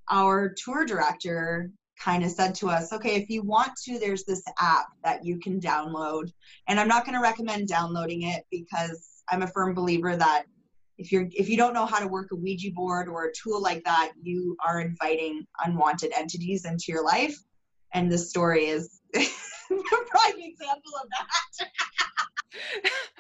our 0.10 0.54
tour 0.58 0.86
director 0.86 1.70
kind 2.04 2.24
of 2.24 2.32
said 2.32 2.56
to 2.56 2.68
us, 2.68 2.92
okay, 2.92 3.16
if 3.16 3.30
you 3.30 3.44
want 3.44 3.72
to, 3.84 4.00
there's 4.00 4.24
this 4.24 4.44
app 4.60 4.88
that 5.04 5.24
you 5.24 5.40
can 5.40 5.60
download. 5.60 6.32
And 6.68 6.80
I'm 6.80 6.88
not 6.88 7.06
going 7.06 7.16
to 7.16 7.22
recommend 7.22 7.68
downloading 7.68 8.24
it 8.24 8.44
because 8.50 9.24
I'm 9.30 9.44
a 9.44 9.48
firm 9.48 9.74
believer 9.74 10.16
that 10.16 10.46
if 10.98 11.12
you're 11.12 11.28
if 11.32 11.50
you 11.50 11.58
don't 11.58 11.74
know 11.74 11.86
how 11.86 12.00
to 12.00 12.08
work 12.08 12.30
a 12.32 12.36
ouija 12.36 12.72
board 12.74 13.08
or 13.08 13.26
a 13.26 13.34
tool 13.34 13.62
like 13.62 13.84
that 13.86 14.12
you 14.22 14.56
are 14.66 14.82
inviting 14.82 15.46
unwanted 15.66 16.12
entities 16.16 16.66
into 16.66 16.86
your 16.90 17.04
life. 17.04 17.38
And 17.94 18.12
this 18.12 18.30
story 18.30 18.66
is 18.66 19.02
a 19.16 19.20
prime 19.20 20.40
example 20.40 20.92
of 21.02 21.10
that. 21.10 21.70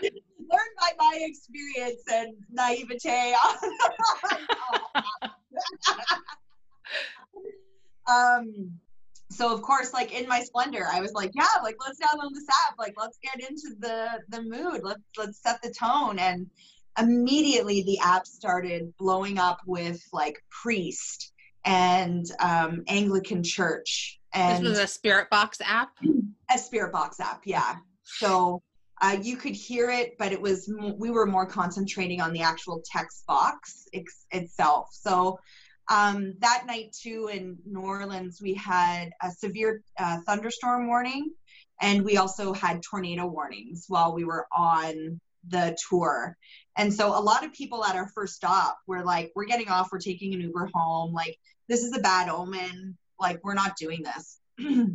Learned 0.39 0.75
by 0.79 0.91
my 0.97 1.19
experience 1.21 2.01
and 2.11 2.33
naivete 2.51 3.35
um 8.07 8.71
so 9.29 9.53
of 9.53 9.61
course 9.61 9.93
like 9.93 10.13
in 10.13 10.27
my 10.27 10.41
splendor 10.41 10.85
i 10.91 10.99
was 10.99 11.13
like 11.13 11.31
yeah 11.33 11.45
like 11.63 11.75
let's 11.85 11.99
download 11.99 12.33
this 12.33 12.47
app 12.67 12.77
like 12.77 12.93
let's 12.97 13.17
get 13.23 13.49
into 13.49 13.75
the 13.79 14.07
the 14.29 14.41
mood 14.41 14.81
let's 14.83 15.01
let's 15.17 15.41
set 15.41 15.61
the 15.61 15.73
tone 15.73 16.19
and 16.19 16.47
immediately 16.99 17.83
the 17.83 17.99
app 17.99 18.25
started 18.25 18.93
blowing 18.97 19.37
up 19.37 19.59
with 19.65 20.01
like 20.11 20.43
priest 20.49 21.31
and 21.65 22.25
um, 22.39 22.83
Anglican 22.87 23.43
church. 23.43 24.19
And 24.33 24.63
this 24.63 24.69
was 24.71 24.79
a 24.79 24.87
Spirit 24.87 25.29
Box 25.29 25.59
app. 25.63 25.89
A 26.49 26.57
Spirit 26.57 26.91
Box 26.91 27.19
app, 27.19 27.41
yeah. 27.45 27.75
So 28.03 28.61
uh, 29.01 29.17
you 29.21 29.37
could 29.37 29.55
hear 29.55 29.89
it, 29.89 30.17
but 30.17 30.31
it 30.31 30.41
was 30.41 30.71
we 30.97 31.09
were 31.11 31.25
more 31.25 31.45
concentrating 31.45 32.21
on 32.21 32.33
the 32.33 32.41
actual 32.41 32.81
text 32.85 33.25
box 33.25 33.85
ex- 33.93 34.25
itself. 34.31 34.89
So 34.91 35.39
um, 35.89 36.35
that 36.39 36.65
night 36.65 36.95
too 36.99 37.29
in 37.31 37.57
New 37.65 37.81
Orleans, 37.81 38.39
we 38.41 38.53
had 38.53 39.11
a 39.21 39.31
severe 39.31 39.81
uh, 39.97 40.19
thunderstorm 40.25 40.87
warning, 40.87 41.31
and 41.81 42.03
we 42.03 42.17
also 42.17 42.53
had 42.53 42.81
tornado 42.81 43.25
warnings 43.25 43.85
while 43.87 44.13
we 44.13 44.23
were 44.23 44.47
on 44.55 45.19
the 45.47 45.75
tour. 45.89 46.37
And 46.77 46.93
so 46.93 47.07
a 47.07 47.19
lot 47.19 47.43
of 47.43 47.53
people 47.53 47.83
at 47.83 47.95
our 47.95 48.07
first 48.09 48.35
stop 48.35 48.77
were 48.87 49.03
like, 49.03 49.31
we're 49.35 49.45
getting 49.45 49.69
off, 49.69 49.89
we're 49.91 49.99
taking 49.99 50.33
an 50.33 50.41
Uber 50.41 50.69
home. 50.73 51.13
Like, 51.13 51.37
this 51.67 51.83
is 51.83 51.95
a 51.95 52.01
bad 52.01 52.29
omen. 52.29 52.97
Like, 53.19 53.43
we're 53.43 53.53
not 53.53 53.75
doing 53.75 54.03
this. 54.03 54.39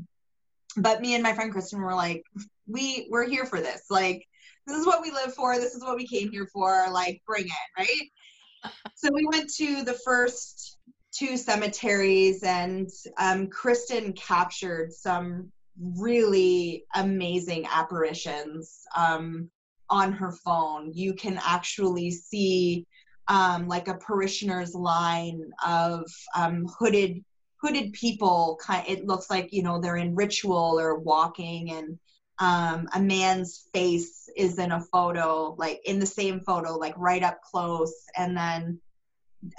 but 0.77 1.01
me 1.01 1.15
and 1.15 1.23
my 1.23 1.33
friend 1.33 1.53
Kristen 1.53 1.81
were 1.81 1.95
like, 1.95 2.23
we 2.67 3.09
we're 3.11 3.29
here 3.29 3.47
for 3.47 3.61
this. 3.61 3.85
Like, 3.91 4.27
this 4.67 4.77
is 4.77 4.87
what 4.87 5.03
we 5.03 5.11
live 5.11 5.35
for. 5.35 5.57
This 5.57 5.75
is 5.75 5.83
what 5.83 5.97
we 5.97 6.07
came 6.07 6.31
here 6.31 6.49
for. 6.53 6.87
Like, 6.91 7.23
bring 7.27 7.47
it, 7.47 7.79
right? 7.79 8.73
so 8.95 9.11
we 9.13 9.27
went 9.27 9.53
to 9.55 9.83
the 9.85 9.99
first 10.05 10.76
two 11.17 11.37
cemeteries, 11.37 12.43
and 12.43 12.91
um, 13.19 13.49
Kristen 13.49 14.13
captured 14.13 14.93
some 14.93 15.51
really 15.79 16.85
amazing 16.95 17.67
apparitions. 17.71 18.81
Um, 18.97 19.51
on 19.91 20.13
her 20.13 20.33
phone. 20.33 20.93
You 20.95 21.15
can 21.15 21.39
actually 21.43 22.11
see 22.11 22.87
um, 23.29 23.69
like 23.69 23.89
a 23.89 23.95
parishioner's 23.95 24.75
line 24.75 25.51
of 25.67 26.05
um, 26.37 26.67
hooded 26.79 27.25
hooded 27.61 27.93
people. 27.93 28.59
Kind, 28.63 28.87
it 28.89 29.07
looks 29.07 29.31
like 29.31 29.53
you 29.53 29.63
know 29.63 29.81
they're 29.81 29.97
in 29.97 30.15
ritual 30.15 30.79
or 30.79 30.99
walking, 30.99 31.73
and 31.73 31.99
um, 32.39 32.89
a 32.95 33.01
man's 33.01 33.69
face 33.73 34.29
is 34.37 34.59
in 34.59 34.73
a 34.73 34.81
photo, 34.81 35.55
like 35.59 35.81
in 35.85 35.99
the 35.99 36.07
same 36.07 36.41
photo, 36.41 36.77
like 36.77 36.95
right 36.97 37.23
up 37.23 37.41
close, 37.43 37.95
and 38.17 38.37
then 38.37 38.81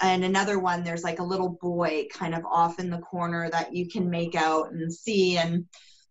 and 0.02 0.24
another 0.24 0.60
one 0.60 0.84
there's 0.84 1.04
like 1.04 1.20
a 1.20 1.24
little 1.24 1.58
boy 1.62 2.06
kind 2.12 2.36
of 2.36 2.44
off 2.46 2.80
in 2.80 2.90
the 2.90 2.98
corner 3.00 3.50
that 3.50 3.74
you 3.74 3.88
can 3.88 4.10
make 4.10 4.36
out 4.36 4.72
and 4.72 4.92
see 4.92 5.38
and 5.38 5.66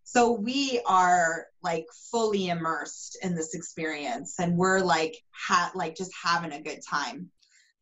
so 0.08 0.30
we 0.30 0.80
are 0.86 1.48
like 1.64 1.84
fully 2.12 2.48
immersed 2.48 3.18
in 3.22 3.34
this 3.34 3.54
experience 3.54 4.36
and 4.38 4.56
we're 4.56 4.78
like 4.78 5.16
ha- 5.32 5.72
like 5.74 5.96
just 5.96 6.12
having 6.22 6.52
a 6.52 6.62
good 6.62 6.78
time. 6.88 7.28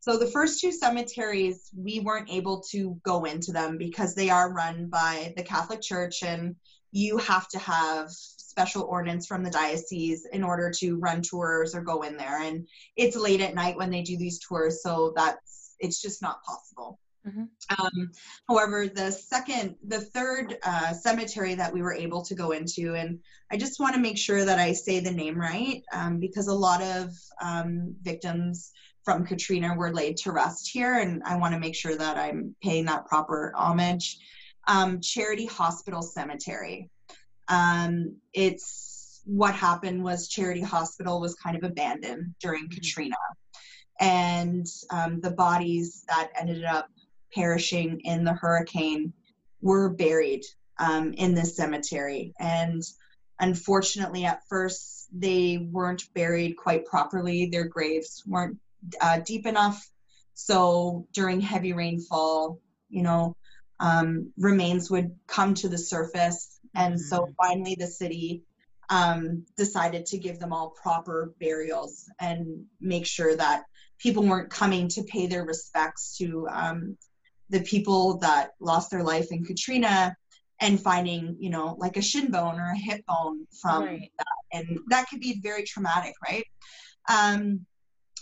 So 0.00 0.16
the 0.16 0.30
first 0.30 0.58
two 0.58 0.72
cemeteries 0.72 1.70
we 1.76 2.00
weren't 2.00 2.30
able 2.30 2.62
to 2.70 2.98
go 3.04 3.24
into 3.24 3.52
them 3.52 3.76
because 3.76 4.14
they 4.14 4.30
are 4.30 4.54
run 4.54 4.86
by 4.88 5.34
the 5.36 5.42
catholic 5.42 5.82
church 5.82 6.22
and 6.22 6.56
you 6.92 7.18
have 7.18 7.46
to 7.48 7.58
have 7.58 8.10
special 8.10 8.84
ordinance 8.84 9.26
from 9.26 9.42
the 9.42 9.50
diocese 9.50 10.26
in 10.32 10.42
order 10.42 10.72
to 10.78 10.96
run 10.96 11.20
tours 11.20 11.74
or 11.74 11.82
go 11.82 12.02
in 12.02 12.16
there 12.16 12.40
and 12.40 12.66
it's 12.96 13.16
late 13.16 13.42
at 13.42 13.54
night 13.54 13.76
when 13.76 13.90
they 13.90 14.02
do 14.02 14.16
these 14.16 14.38
tours 14.38 14.82
so 14.82 15.12
that's 15.14 15.63
it's 15.80 16.00
just 16.00 16.22
not 16.22 16.42
possible 16.44 16.98
Mm-hmm. 17.26 17.44
Um, 17.78 18.10
however, 18.48 18.86
the 18.86 19.10
second, 19.10 19.76
the 19.86 20.00
third 20.00 20.58
uh, 20.62 20.92
cemetery 20.92 21.54
that 21.54 21.72
we 21.72 21.80
were 21.80 21.94
able 21.94 22.22
to 22.22 22.34
go 22.34 22.50
into, 22.50 22.94
and 22.94 23.18
I 23.50 23.56
just 23.56 23.80
want 23.80 23.94
to 23.94 24.00
make 24.00 24.18
sure 24.18 24.44
that 24.44 24.58
I 24.58 24.72
say 24.72 25.00
the 25.00 25.10
name 25.10 25.38
right 25.38 25.82
um, 25.92 26.18
because 26.18 26.48
a 26.48 26.54
lot 26.54 26.82
of 26.82 27.10
um, 27.40 27.94
victims 28.02 28.72
from 29.04 29.24
Katrina 29.24 29.74
were 29.74 29.92
laid 29.92 30.18
to 30.18 30.32
rest 30.32 30.68
here, 30.70 30.98
and 30.98 31.22
I 31.24 31.36
want 31.36 31.54
to 31.54 31.60
make 31.60 31.74
sure 31.74 31.96
that 31.96 32.18
I'm 32.18 32.54
paying 32.62 32.84
that 32.86 33.06
proper 33.06 33.52
homage. 33.56 34.18
Um, 34.66 35.00
Charity 35.00 35.46
Hospital 35.46 36.02
Cemetery. 36.02 36.90
Um, 37.48 38.16
it's 38.32 39.22
what 39.24 39.54
happened 39.54 40.02
was 40.02 40.28
Charity 40.28 40.62
Hospital 40.62 41.20
was 41.20 41.34
kind 41.34 41.56
of 41.56 41.64
abandoned 41.64 42.34
during 42.40 42.64
mm-hmm. 42.64 42.74
Katrina 42.74 43.16
and 44.00 44.66
um, 44.90 45.20
the 45.20 45.30
bodies 45.30 46.04
that 46.08 46.30
ended 46.38 46.64
up 46.64 46.88
perishing 47.34 48.00
in 48.00 48.24
the 48.24 48.32
hurricane 48.32 49.12
were 49.60 49.88
buried 49.88 50.42
um, 50.78 51.12
in 51.12 51.34
this 51.34 51.56
cemetery. 51.56 52.32
And 52.38 52.82
unfortunately, 53.40 54.24
at 54.24 54.46
first, 54.48 55.08
they 55.12 55.58
weren't 55.58 56.12
buried 56.14 56.56
quite 56.56 56.84
properly. 56.86 57.46
Their 57.46 57.64
graves 57.64 58.22
weren't 58.26 58.58
uh, 59.00 59.20
deep 59.20 59.46
enough. 59.46 59.88
So 60.34 61.06
during 61.12 61.40
heavy 61.40 61.72
rainfall, 61.72 62.60
you 62.88 63.02
know, 63.02 63.36
um, 63.80 64.32
remains 64.36 64.90
would 64.90 65.14
come 65.26 65.54
to 65.54 65.68
the 65.68 65.78
surface. 65.78 66.60
And 66.74 67.00
so 67.00 67.20
mm-hmm. 67.20 67.32
finally, 67.36 67.76
the 67.78 67.86
city 67.86 68.42
um, 68.90 69.44
decided 69.56 70.06
to 70.06 70.18
give 70.18 70.38
them 70.38 70.52
all 70.52 70.70
proper 70.70 71.32
burials 71.40 72.08
and 72.20 72.64
make 72.80 73.06
sure 73.06 73.36
that 73.36 73.64
people 73.98 74.24
weren't 74.24 74.50
coming 74.50 74.88
to 74.88 75.02
pay 75.04 75.26
their 75.26 75.44
respects 75.44 76.16
to 76.18 76.46
um, 76.50 76.96
the 77.50 77.60
people 77.60 78.18
that 78.18 78.50
lost 78.60 78.90
their 78.90 79.02
life 79.02 79.30
in 79.30 79.44
Katrina 79.44 80.16
and 80.60 80.80
finding, 80.80 81.36
you 81.38 81.50
know, 81.50 81.76
like 81.78 81.96
a 81.96 82.02
shin 82.02 82.30
bone 82.30 82.58
or 82.58 82.70
a 82.70 82.78
hip 82.78 83.04
bone 83.06 83.46
from 83.60 83.84
right. 83.84 84.12
that. 84.18 84.58
And 84.58 84.78
that 84.88 85.08
could 85.08 85.20
be 85.20 85.40
very 85.42 85.64
traumatic, 85.64 86.14
right? 86.26 86.44
Um, 87.08 87.66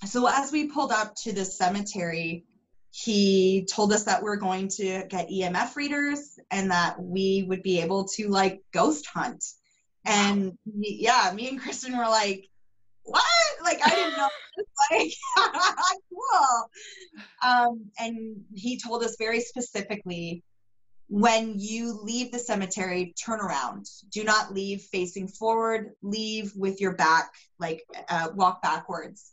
so 0.07 0.29
as 0.29 0.51
we 0.51 0.67
pulled 0.67 0.93
up 0.93 1.15
to 1.23 1.33
the 1.33 1.45
cemetery, 1.45 2.45
he 2.91 3.67
told 3.71 3.93
us 3.93 4.05
that 4.05 4.23
we're 4.23 4.37
going 4.37 4.69
to 4.69 5.05
get 5.09 5.31
EMF 5.31 5.77
readers 5.77 6.39
and 6.51 6.71
that 6.71 7.01
we 7.01 7.45
would 7.49 7.63
be 7.63 7.81
able 7.81 8.05
to 8.17 8.29
like 8.29 8.61
ghost 8.73 9.07
hunt. 9.07 9.45
And 10.05 10.47
wow. 10.47 10.53
yeah, 10.67 11.33
me 11.35 11.49
and 11.49 11.61
Kristen 11.61 11.97
were 11.97 12.09
like, 12.09 12.49
what? 13.05 13.25
Like 13.63 13.81
I 13.85 13.91
didn't 13.91 14.17
know. 14.17 14.29
like 14.91 15.13
cool. 16.11 16.71
Um, 17.43 17.87
and 17.99 18.43
he 18.55 18.79
told 18.79 19.03
us 19.03 19.17
very 19.19 19.41
specifically 19.41 20.43
when 21.09 21.59
you 21.59 22.01
leave 22.03 22.33
the 22.33 22.39
cemetery, 22.39 23.15
turn 23.23 23.39
around. 23.39 23.87
Do 24.11 24.25
not 24.25 24.55
leave 24.55 24.81
facing 24.81 25.29
forward. 25.29 25.91
Leave 26.03 26.53
with 26.57 26.81
your 26.81 26.95
back, 26.95 27.35
like 27.59 27.83
uh, 28.09 28.29
walk 28.35 28.63
backwards. 28.63 29.31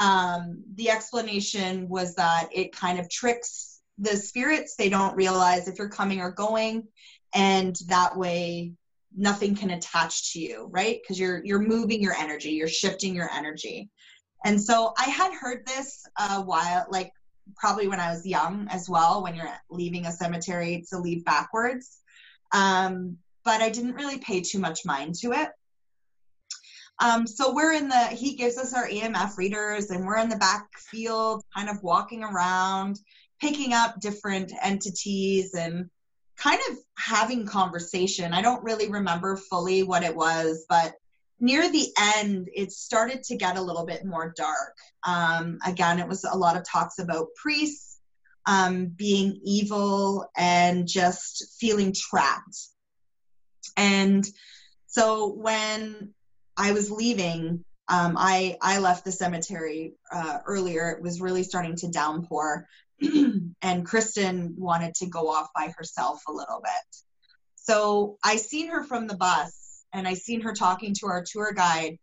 Um, 0.00 0.64
the 0.74 0.90
explanation 0.90 1.88
was 1.88 2.16
that 2.16 2.48
it 2.52 2.74
kind 2.74 2.98
of 2.98 3.08
tricks 3.08 3.80
the 3.98 4.16
spirits. 4.16 4.74
They 4.76 4.88
don't 4.88 5.14
realize 5.14 5.68
if 5.68 5.78
you're 5.78 5.88
coming 5.88 6.20
or 6.20 6.32
going, 6.32 6.88
and 7.32 7.76
that 7.86 8.16
way 8.16 8.72
nothing 9.16 9.54
can 9.54 9.70
attach 9.70 10.32
to 10.32 10.40
you, 10.40 10.68
right? 10.70 11.00
Because 11.02 11.18
you're 11.18 11.44
you're 11.44 11.60
moving 11.60 12.02
your 12.02 12.14
energy, 12.14 12.50
you're 12.50 12.68
shifting 12.68 13.14
your 13.14 13.30
energy. 13.30 13.90
And 14.44 14.60
so 14.60 14.94
I 14.98 15.04
had 15.04 15.32
heard 15.34 15.66
this 15.66 16.04
a 16.18 16.40
while, 16.40 16.86
like 16.90 17.12
probably 17.56 17.88
when 17.88 18.00
I 18.00 18.10
was 18.10 18.26
young 18.26 18.68
as 18.70 18.88
well, 18.88 19.22
when 19.22 19.34
you're 19.34 19.52
leaving 19.70 20.06
a 20.06 20.12
cemetery 20.12 20.84
to 20.90 20.98
leave 20.98 21.24
backwards. 21.24 21.98
Um, 22.52 23.18
but 23.44 23.60
I 23.60 23.70
didn't 23.70 23.94
really 23.94 24.18
pay 24.18 24.40
too 24.40 24.58
much 24.58 24.84
mind 24.84 25.14
to 25.16 25.32
it. 25.32 25.50
Um, 27.00 27.26
so 27.26 27.54
we're 27.54 27.72
in 27.72 27.88
the, 27.88 28.06
he 28.08 28.34
gives 28.34 28.58
us 28.58 28.74
our 28.74 28.86
EMF 28.86 29.38
readers 29.38 29.90
and 29.90 30.06
we're 30.06 30.18
in 30.18 30.28
the 30.28 30.36
back 30.36 30.68
field, 30.78 31.42
kind 31.56 31.70
of 31.70 31.82
walking 31.82 32.22
around, 32.22 32.98
picking 33.40 33.72
up 33.72 34.00
different 34.00 34.52
entities 34.62 35.54
and 35.54 35.88
kind 36.40 36.60
of 36.70 36.78
having 36.96 37.46
conversation. 37.46 38.32
I 38.32 38.42
don't 38.42 38.64
really 38.64 38.88
remember 38.90 39.36
fully 39.36 39.82
what 39.82 40.02
it 40.02 40.14
was, 40.14 40.64
but 40.68 40.94
near 41.38 41.70
the 41.70 41.88
end, 41.98 42.48
it 42.54 42.72
started 42.72 43.22
to 43.24 43.36
get 43.36 43.56
a 43.56 43.62
little 43.62 43.84
bit 43.84 44.04
more 44.04 44.32
dark. 44.36 44.76
Um, 45.06 45.58
again, 45.66 45.98
it 45.98 46.08
was 46.08 46.24
a 46.24 46.36
lot 46.36 46.56
of 46.56 46.64
talks 46.64 46.98
about 46.98 47.28
priests 47.40 47.98
um, 48.46 48.86
being 48.86 49.38
evil 49.44 50.30
and 50.36 50.88
just 50.88 51.56
feeling 51.58 51.94
trapped. 51.94 52.58
And 53.76 54.26
so 54.86 55.28
when 55.28 56.14
I 56.56 56.72
was 56.72 56.90
leaving, 56.90 57.64
um, 57.88 58.16
I 58.16 58.56
I 58.62 58.78
left 58.78 59.04
the 59.04 59.12
cemetery 59.12 59.94
uh, 60.12 60.38
earlier. 60.46 60.90
It 60.90 61.02
was 61.02 61.20
really 61.20 61.42
starting 61.42 61.76
to 61.76 61.88
downpour, 61.88 62.66
and 63.62 63.86
Kristen 63.86 64.54
wanted 64.56 64.94
to 64.96 65.06
go 65.06 65.28
off 65.28 65.48
by 65.54 65.72
herself 65.76 66.22
a 66.28 66.32
little 66.32 66.60
bit. 66.62 66.96
So 67.56 68.18
I 68.24 68.36
seen 68.36 68.68
her 68.68 68.84
from 68.84 69.06
the 69.06 69.16
bus, 69.16 69.84
and 69.92 70.06
I 70.06 70.14
seen 70.14 70.40
her 70.42 70.52
talking 70.52 70.94
to 70.94 71.06
our 71.06 71.24
tour 71.24 71.52
guide 71.52 71.98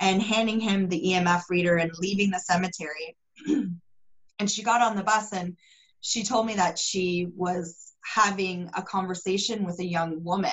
and 0.00 0.22
handing 0.22 0.60
him 0.60 0.88
the 0.88 1.00
EMF 1.00 1.42
reader 1.48 1.76
and 1.76 1.90
leaving 1.98 2.30
the 2.30 2.38
cemetery. 2.38 3.16
and 3.46 4.50
she 4.50 4.62
got 4.62 4.82
on 4.82 4.96
the 4.96 5.04
bus 5.04 5.32
and 5.32 5.56
she 6.00 6.24
told 6.24 6.46
me 6.46 6.54
that 6.54 6.78
she 6.78 7.28
was 7.36 7.92
having 8.04 8.68
a 8.74 8.82
conversation 8.82 9.64
with 9.64 9.78
a 9.78 9.86
young 9.86 10.22
woman 10.24 10.50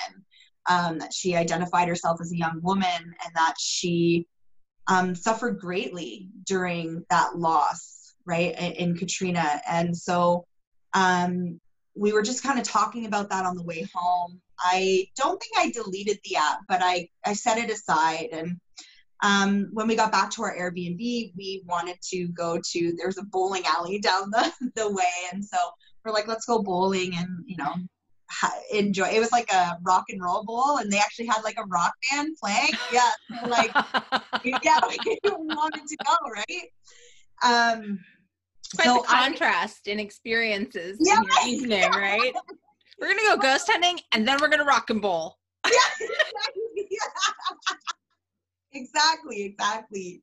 um, 0.68 0.98
that 0.98 1.12
she 1.12 1.34
identified 1.34 1.88
herself 1.88 2.20
as 2.20 2.32
a 2.32 2.36
young 2.36 2.60
woman 2.62 2.86
and 3.24 3.34
that 3.34 3.54
she 3.58 4.26
um, 4.86 5.14
suffered 5.14 5.58
greatly 5.58 6.28
during 6.46 7.04
that 7.10 7.36
loss, 7.36 7.99
right, 8.26 8.58
in, 8.58 8.72
in 8.72 8.96
Katrina. 8.96 9.60
And 9.68 9.96
so 9.96 10.46
um, 10.92 11.60
we 11.94 12.12
were 12.12 12.22
just 12.22 12.42
kind 12.42 12.58
of 12.58 12.64
talking 12.64 13.06
about 13.06 13.30
that 13.30 13.46
on 13.46 13.56
the 13.56 13.62
way 13.62 13.86
home. 13.94 14.40
I 14.58 15.06
don't 15.16 15.40
think 15.40 15.52
I 15.56 15.70
deleted 15.70 16.18
the 16.24 16.36
app, 16.36 16.60
but 16.68 16.80
I, 16.82 17.08
I 17.24 17.32
set 17.32 17.58
it 17.58 17.70
aside. 17.70 18.28
And 18.32 18.60
um, 19.22 19.68
when 19.72 19.86
we 19.86 19.96
got 19.96 20.12
back 20.12 20.30
to 20.32 20.42
our 20.42 20.56
Airbnb, 20.56 21.32
we 21.36 21.62
wanted 21.66 21.96
to 22.10 22.28
go 22.28 22.60
to, 22.72 22.94
there's 22.96 23.18
a 23.18 23.24
bowling 23.24 23.62
alley 23.66 23.98
down 24.00 24.30
the, 24.30 24.52
the 24.76 24.90
way. 24.90 25.04
And 25.32 25.44
so 25.44 25.58
we're 26.04 26.12
like, 26.12 26.28
let's 26.28 26.46
go 26.46 26.62
bowling 26.62 27.12
and, 27.16 27.44
you 27.46 27.56
know, 27.56 27.74
enjoy. 28.72 29.08
It 29.08 29.20
was 29.20 29.32
like 29.32 29.52
a 29.52 29.78
rock 29.82 30.04
and 30.08 30.22
roll 30.22 30.44
bowl, 30.44 30.78
and 30.78 30.90
they 30.90 30.98
actually 30.98 31.26
had 31.26 31.42
like 31.42 31.58
a 31.58 31.66
rock 31.66 31.92
band 32.10 32.36
playing. 32.40 32.70
Yeah, 32.92 33.10
so 33.42 33.48
like 33.48 33.70
yeah, 34.64 34.80
we 34.86 35.08
wanted 35.24 35.86
to 35.86 35.96
go 36.06 36.16
right. 36.32 36.68
Um, 37.44 37.98
quite 38.74 38.84
so 38.84 38.96
the 38.96 39.02
contrast 39.06 39.88
I, 39.88 39.92
in 39.92 40.00
experiences 40.00 40.98
yeah, 41.00 41.18
in 41.18 41.24
your 41.24 41.60
evening, 41.62 41.80
yeah. 41.80 41.88
right? 41.98 42.32
We're 43.00 43.08
gonna 43.08 43.22
go 43.22 43.36
ghost 43.36 43.70
hunting, 43.70 43.98
and 44.12 44.26
then 44.26 44.38
we're 44.40 44.48
gonna 44.48 44.64
rock 44.64 44.90
and 44.90 45.00
bowl. 45.00 45.36
yeah, 45.66 46.86
exactly, 48.72 49.42
exactly 49.42 50.22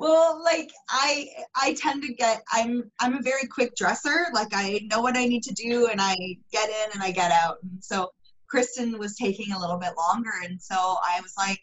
well 0.00 0.42
like 0.42 0.70
i 0.88 1.28
i 1.56 1.74
tend 1.74 2.02
to 2.02 2.12
get 2.14 2.42
i'm 2.52 2.90
i'm 3.00 3.18
a 3.18 3.22
very 3.22 3.46
quick 3.46 3.76
dresser 3.76 4.26
like 4.32 4.48
i 4.52 4.80
know 4.90 5.00
what 5.00 5.16
i 5.16 5.26
need 5.26 5.42
to 5.42 5.54
do 5.54 5.88
and 5.88 6.00
i 6.00 6.16
get 6.50 6.68
in 6.70 6.92
and 6.94 7.02
i 7.02 7.10
get 7.10 7.30
out 7.30 7.58
and 7.62 7.84
so 7.84 8.08
kristen 8.48 8.98
was 8.98 9.14
taking 9.14 9.52
a 9.52 9.60
little 9.60 9.76
bit 9.76 9.92
longer 9.96 10.32
and 10.42 10.60
so 10.60 10.74
i 10.74 11.20
was 11.20 11.34
like 11.36 11.60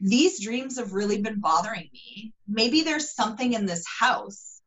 these 0.00 0.42
dreams 0.42 0.78
have 0.78 0.92
really 0.92 1.20
been 1.20 1.40
bothering 1.40 1.88
me 1.92 2.32
maybe 2.48 2.82
there's 2.82 3.14
something 3.14 3.52
in 3.52 3.66
this 3.66 3.84
house 4.00 4.60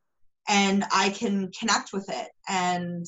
and 0.47 0.85
i 0.91 1.09
can 1.09 1.51
connect 1.57 1.93
with 1.93 2.09
it 2.09 2.29
and 2.47 3.05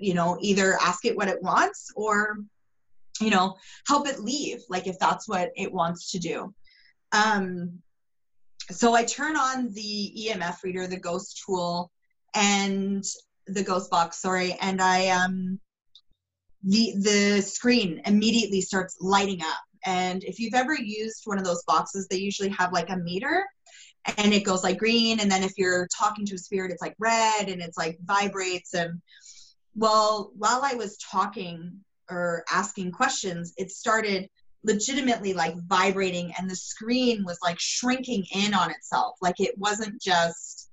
you 0.00 0.14
know 0.14 0.36
either 0.40 0.78
ask 0.80 1.04
it 1.04 1.16
what 1.16 1.28
it 1.28 1.42
wants 1.42 1.90
or 1.96 2.38
you 3.20 3.30
know 3.30 3.54
help 3.86 4.08
it 4.08 4.20
leave 4.20 4.60
like 4.68 4.86
if 4.86 4.98
that's 4.98 5.28
what 5.28 5.50
it 5.56 5.72
wants 5.72 6.12
to 6.12 6.18
do 6.18 6.52
um 7.12 7.78
so 8.70 8.94
I 8.94 9.04
turn 9.04 9.36
on 9.36 9.72
the 9.72 10.14
EMF 10.18 10.62
reader, 10.62 10.86
the 10.86 10.98
ghost 10.98 11.42
tool, 11.44 11.90
and 12.34 13.04
the 13.46 13.62
ghost 13.62 13.90
box, 13.90 14.20
sorry, 14.20 14.56
and 14.60 14.80
I 14.80 15.08
um 15.08 15.60
the 16.62 16.94
the 16.98 17.42
screen 17.42 18.00
immediately 18.06 18.62
starts 18.62 18.96
lighting 19.00 19.42
up. 19.42 19.63
And 19.84 20.24
if 20.24 20.38
you've 20.38 20.54
ever 20.54 20.74
used 20.74 21.22
one 21.24 21.38
of 21.38 21.44
those 21.44 21.62
boxes, 21.66 22.06
they 22.08 22.16
usually 22.16 22.48
have 22.50 22.72
like 22.72 22.90
a 22.90 22.96
meter 22.96 23.44
and 24.18 24.32
it 24.32 24.44
goes 24.44 24.62
like 24.62 24.78
green. 24.78 25.20
And 25.20 25.30
then 25.30 25.42
if 25.42 25.52
you're 25.56 25.88
talking 25.96 26.26
to 26.26 26.34
a 26.34 26.38
spirit 26.38 26.72
it's 26.72 26.82
like 26.82 26.94
red 26.98 27.48
and 27.48 27.60
it's 27.62 27.78
like 27.78 27.98
vibrates. 28.04 28.74
And 28.74 29.00
well 29.74 30.32
while 30.36 30.60
I 30.62 30.74
was 30.74 30.98
talking 30.98 31.80
or 32.10 32.44
asking 32.50 32.92
questions, 32.92 33.54
it 33.56 33.70
started 33.70 34.28
legitimately 34.62 35.34
like 35.34 35.54
vibrating 35.68 36.32
and 36.38 36.50
the 36.50 36.56
screen 36.56 37.22
was 37.24 37.38
like 37.42 37.60
shrinking 37.60 38.24
in 38.34 38.54
on 38.54 38.70
itself. 38.70 39.16
Like 39.20 39.40
it 39.40 39.56
wasn't 39.58 40.00
just 40.00 40.70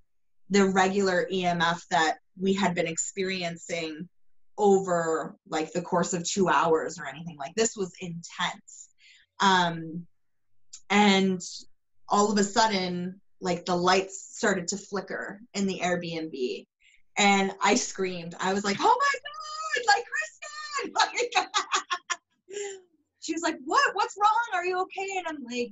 the 0.50 0.66
regular 0.66 1.28
emf 1.32 1.82
that 1.90 2.18
we 2.40 2.54
had 2.54 2.76
been 2.76 2.88
experiencing 2.88 4.08
over 4.58 5.36
like 5.48 5.72
the 5.72 5.82
course 5.82 6.14
of 6.14 6.24
two 6.24 6.50
hours 6.50 7.00
or 7.00 7.08
anything. 7.08 7.38
Like 7.38 7.56
this 7.56 7.76
was 7.76 7.94
intense 8.00 8.91
um 9.42 10.06
and 10.90 11.42
all 12.10 12.32
of 12.32 12.38
a 12.38 12.44
sudden 12.44 13.20
like 13.42 13.66
the 13.66 13.76
lights 13.76 14.36
started 14.38 14.68
to 14.68 14.78
flicker 14.78 15.42
in 15.54 15.66
the 15.68 15.80
airbnb 15.80 16.66
and 17.18 17.52
i 17.62 17.76
screamed 17.76 18.36
i 18.40 18.54
was 18.54 18.64
like 18.64 18.78
oh 18.80 18.84
my 18.84 19.20
god 19.20 19.96
like 19.96 20.06
kristen 20.06 20.94
like 20.96 21.50
she 23.22 23.34
was 23.34 23.42
like, 23.42 23.58
What? 23.66 23.96
What's 23.96 24.18
wrong? 24.20 24.46
Are 24.54 24.66
you 24.66 24.80
okay? 24.82 25.08
And 25.18 25.28
I'm 25.28 25.44
like, 25.44 25.72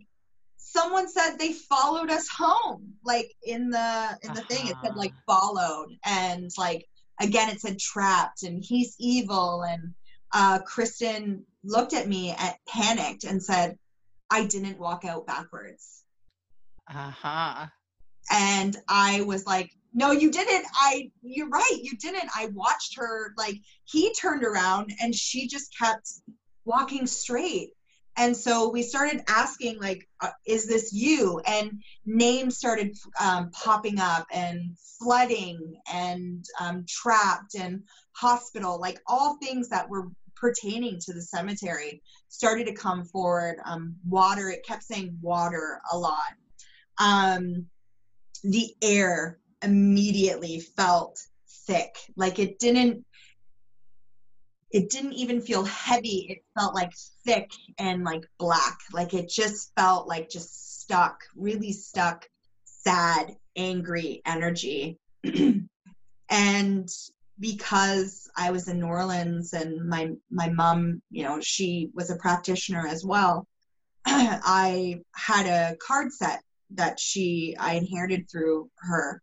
someone 0.57 1.09
said 1.09 1.35
they 1.37 1.53
followed 1.53 2.09
us 2.09 2.27
home. 2.29 2.93
Like 3.03 3.31
in 3.43 3.69
the 3.69 4.17
in 4.23 4.33
the 4.33 4.41
uh-huh. 4.41 4.47
thing, 4.47 4.67
it 4.67 4.75
said 4.83 4.95
like 4.95 5.11
uh-huh. 5.11 5.39
followed. 5.39 5.97
And 6.05 6.49
like 6.57 6.85
again 7.19 7.49
it 7.49 7.59
said 7.59 7.79
trapped 7.79 8.43
and 8.43 8.63
he's 8.63 8.95
evil. 8.99 9.63
And 9.63 9.93
uh 10.33 10.59
Kristen 10.59 11.43
looked 11.63 11.93
at 11.93 12.07
me 12.07 12.31
at 12.31 12.57
panicked 12.67 13.23
and 13.23 13.41
said, 13.41 13.77
I 14.29 14.45
didn't 14.45 14.79
walk 14.79 15.05
out 15.05 15.25
backwards. 15.25 16.03
Uh-huh. 16.87 17.67
And 18.31 18.77
I 18.87 19.21
was 19.21 19.45
like, 19.45 19.71
no 19.93 20.11
you 20.11 20.31
didn't 20.31 20.65
i 20.75 21.09
you're 21.21 21.49
right 21.49 21.79
you 21.81 21.97
didn't 21.97 22.29
i 22.35 22.47
watched 22.53 22.95
her 22.95 23.33
like 23.37 23.55
he 23.85 24.13
turned 24.13 24.43
around 24.43 24.91
and 25.01 25.15
she 25.15 25.47
just 25.47 25.75
kept 25.77 26.07
walking 26.65 27.07
straight 27.07 27.71
and 28.17 28.35
so 28.35 28.69
we 28.69 28.83
started 28.83 29.23
asking 29.27 29.79
like 29.79 30.07
uh, 30.21 30.29
is 30.45 30.67
this 30.67 30.93
you 30.93 31.39
and 31.47 31.81
names 32.05 32.57
started 32.57 32.95
um, 33.19 33.49
popping 33.51 33.99
up 33.99 34.27
and 34.31 34.75
flooding 34.99 35.79
and 35.91 36.43
um, 36.59 36.85
trapped 36.87 37.55
and 37.55 37.81
hospital 38.11 38.79
like 38.79 38.99
all 39.07 39.37
things 39.37 39.69
that 39.69 39.89
were 39.89 40.07
pertaining 40.39 40.99
to 40.99 41.13
the 41.13 41.21
cemetery 41.21 42.01
started 42.29 42.65
to 42.67 42.73
come 42.73 43.05
forward 43.05 43.57
um, 43.65 43.95
water 44.07 44.49
it 44.49 44.65
kept 44.65 44.83
saying 44.83 45.17
water 45.21 45.81
a 45.91 45.97
lot. 45.97 46.33
Um, 46.99 47.65
the 48.43 48.73
air 48.81 49.39
immediately 49.61 50.59
felt 50.59 51.19
thick 51.67 51.97
like 52.15 52.39
it 52.39 52.59
didn't 52.59 53.05
it 54.71 54.89
didn't 54.89 55.13
even 55.13 55.41
feel 55.41 55.65
heavy 55.65 56.27
it 56.29 56.37
felt 56.57 56.73
like 56.73 56.93
thick 57.25 57.51
and 57.77 58.03
like 58.03 58.23
black 58.37 58.77
like 58.93 59.13
it 59.13 59.27
just 59.27 59.73
felt 59.75 60.07
like 60.07 60.29
just 60.29 60.79
stuck 60.81 61.23
really 61.35 61.73
stuck 61.73 62.25
sad 62.65 63.35
angry 63.55 64.21
energy. 64.25 64.97
And 66.31 66.87
because 67.39 68.29
i 68.37 68.51
was 68.51 68.67
in 68.67 68.79
new 68.79 68.85
orleans 68.85 69.53
and 69.53 69.87
my 69.87 70.11
my 70.29 70.49
mom 70.49 71.01
you 71.09 71.23
know 71.23 71.39
she 71.39 71.89
was 71.93 72.09
a 72.09 72.17
practitioner 72.17 72.85
as 72.87 73.05
well 73.05 73.47
i 74.05 74.99
had 75.15 75.45
a 75.45 75.75
card 75.77 76.11
set 76.11 76.41
that 76.71 76.99
she 76.99 77.55
i 77.59 77.73
inherited 77.73 78.29
through 78.29 78.69
her 78.77 79.21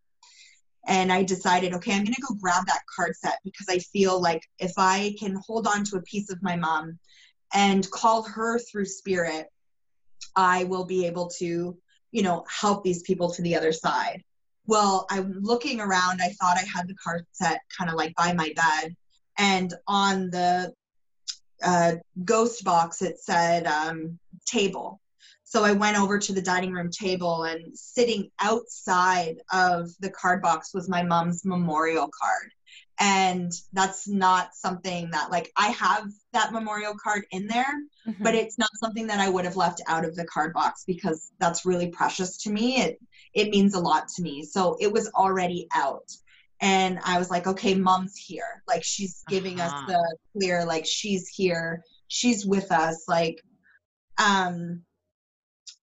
and 0.87 1.13
I 1.13 1.25
decided, 1.25 1.75
okay, 1.75 1.93
I'm 1.93 2.05
going 2.05 2.15
to 2.15 2.23
go 2.23 2.35
grab 2.41 2.67
that 2.67 2.83
card 2.95 3.17
set 3.17 3.39
because 3.45 3.67
I 3.69 3.79
feel 3.79 4.21
like 4.21 4.43
if 4.59 4.73
I 4.79 5.15
can 5.19 5.37
hold 5.45 5.67
on 5.67 5.85
to 5.85 5.97
a 5.97 6.03
piece 6.03 6.31
of 6.31 6.43
my 6.43 6.57
mom 6.57 6.99
and 7.53 7.89
call 7.91 8.23
her 8.23 8.59
through 8.59 8.87
spirit, 8.87 9.47
I 10.37 10.65
will 10.65 10.85
be 10.85 11.07
able 11.07 11.29
to, 11.39 11.77
you 12.13 12.23
know, 12.23 12.45
help 12.49 12.85
these 12.85 13.03
people 13.03 13.31
to 13.33 13.43
the 13.43 13.57
other 13.57 13.73
side. 13.73 14.23
Well, 14.67 15.07
I'm 15.11 15.41
looking 15.41 15.81
around. 15.81 16.21
I 16.21 16.31
thought 16.41 16.59
I 16.59 16.65
had 16.65 16.89
the 16.89 16.95
card 16.95 17.25
set 17.33 17.61
kind 17.77 17.91
of 17.91 17.97
like 17.97 18.15
by 18.17 18.33
my 18.33 18.53
bed, 18.57 18.97
and 19.39 19.73
on 19.87 20.31
the 20.31 20.73
uh, 21.63 21.93
ghost 22.25 22.65
box 22.65 23.03
it 23.03 23.19
said 23.19 23.67
um, 23.67 24.19
table. 24.47 25.01
So 25.45 25.63
I 25.63 25.73
went 25.73 25.99
over 25.99 26.19
to 26.19 26.33
the 26.33 26.43
dining 26.43 26.73
room 26.73 26.91
table 26.91 27.45
and 27.45 27.77
sitting 27.77 28.31
outside 28.41 29.37
of 29.53 29.91
the 30.01 30.11
card 30.11 30.43
box 30.43 30.75
was 30.75 30.89
my 30.89 31.03
mom's 31.03 31.45
memorial 31.45 32.11
card. 32.21 32.51
And 32.99 33.53
that's 33.73 34.09
not 34.09 34.55
something 34.55 35.11
that 35.11 35.31
like 35.31 35.53
I 35.57 35.69
have 35.69 36.11
that 36.33 36.53
memorial 36.53 36.95
card 37.03 37.25
in 37.31 37.47
there, 37.47 37.75
mm-hmm. 38.07 38.23
but 38.23 38.35
it's 38.35 38.59
not 38.59 38.71
something 38.77 39.09
that 39.09 39.21
I 39.21 39.29
would 39.29 39.45
have 39.45 39.57
left 39.57 39.83
out 39.87 40.05
of 40.07 40.17
the 40.17 40.25
card 40.25 40.55
box 40.55 40.85
because 40.87 41.31
that's 41.39 41.67
really 41.67 41.89
precious 41.89 42.39
to 42.45 42.51
me. 42.51 42.81
It 42.81 42.99
it 43.35 43.51
means 43.51 43.75
a 43.75 43.81
lot 43.81 44.09
to 44.17 44.23
me. 44.23 44.45
So 44.45 44.77
it 44.81 44.91
was 44.91 45.09
already 45.09 45.69
out. 45.75 46.11
And 46.63 46.99
I 47.05 47.19
was 47.19 47.31
like, 47.31 47.47
okay, 47.47 47.75
mom's 47.75 48.17
here. 48.17 48.63
Like 48.67 48.83
she's 48.83 49.23
giving 49.29 49.61
uh-huh. 49.61 49.77
us 49.77 49.87
the 49.89 50.17
clear, 50.33 50.65
like 50.65 50.87
she's 50.87 51.29
here, 51.29 51.83
she's 52.09 52.47
with 52.47 52.73
us. 52.73 53.05
Like 53.07 53.43
um 54.17 54.83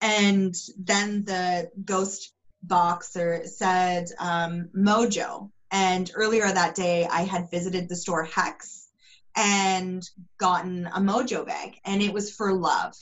and 0.02 0.54
then 0.78 1.23
the 1.23 1.69
ghost 1.86 2.34
boxer 2.63 3.43
said 3.45 4.08
um, 4.19 4.69
mojo 4.76 5.49
and 5.73 6.12
earlier 6.15 6.49
that 6.49 6.75
day 6.75 7.05
i 7.12 7.21
had 7.23 7.51
visited 7.51 7.89
the 7.89 7.95
store 7.95 8.23
hex 8.23 8.88
and 9.36 10.03
gotten 10.38 10.86
a 10.88 10.99
mojo 11.01 11.45
bag 11.45 11.75
and 11.83 12.01
it 12.01 12.13
was 12.13 12.33
for 12.33 12.53
love 12.53 12.93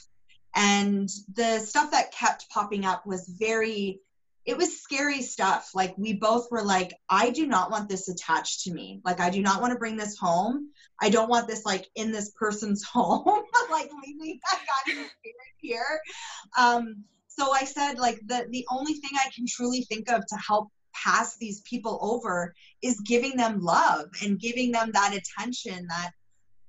and 0.55 1.09
the 1.35 1.59
stuff 1.59 1.91
that 1.91 2.11
kept 2.11 2.49
popping 2.49 2.85
up 2.85 3.05
was 3.05 3.35
very 3.39 4.01
it 4.45 4.57
was 4.57 4.81
scary 4.81 5.21
stuff. 5.21 5.69
Like 5.75 5.93
we 5.97 6.13
both 6.13 6.47
were 6.49 6.63
like, 6.63 6.93
I 7.09 7.29
do 7.29 7.45
not 7.45 7.69
want 7.69 7.89
this 7.89 8.07
attached 8.07 8.61
to 8.61 8.73
me. 8.73 8.99
Like 9.05 9.19
I 9.19 9.29
do 9.29 9.41
not 9.41 9.61
want 9.61 9.71
to 9.71 9.79
bring 9.79 9.97
this 9.97 10.17
home. 10.17 10.69
I 10.99 11.09
don't 11.09 11.29
want 11.29 11.47
this 11.47 11.65
like 11.65 11.87
in 11.95 12.11
this 12.11 12.31
person's 12.39 12.83
home. 12.93 13.43
like 13.69 13.89
leaving 14.03 14.39
that 14.51 14.61
guy 14.65 14.91
spirit 14.91 15.07
here. 15.57 15.99
Um, 16.57 17.03
so 17.27 17.53
I 17.53 17.63
said 17.63 17.99
like 17.99 18.19
the 18.25 18.47
the 18.49 18.65
only 18.71 18.93
thing 18.95 19.11
I 19.13 19.29
can 19.29 19.45
truly 19.47 19.83
think 19.83 20.09
of 20.09 20.25
to 20.25 20.35
help 20.35 20.69
pass 20.93 21.37
these 21.37 21.61
people 21.61 21.99
over 22.01 22.53
is 22.81 22.99
giving 23.01 23.35
them 23.35 23.61
love 23.61 24.07
and 24.23 24.39
giving 24.39 24.71
them 24.71 24.91
that 24.93 25.15
attention 25.15 25.87
that 25.87 26.11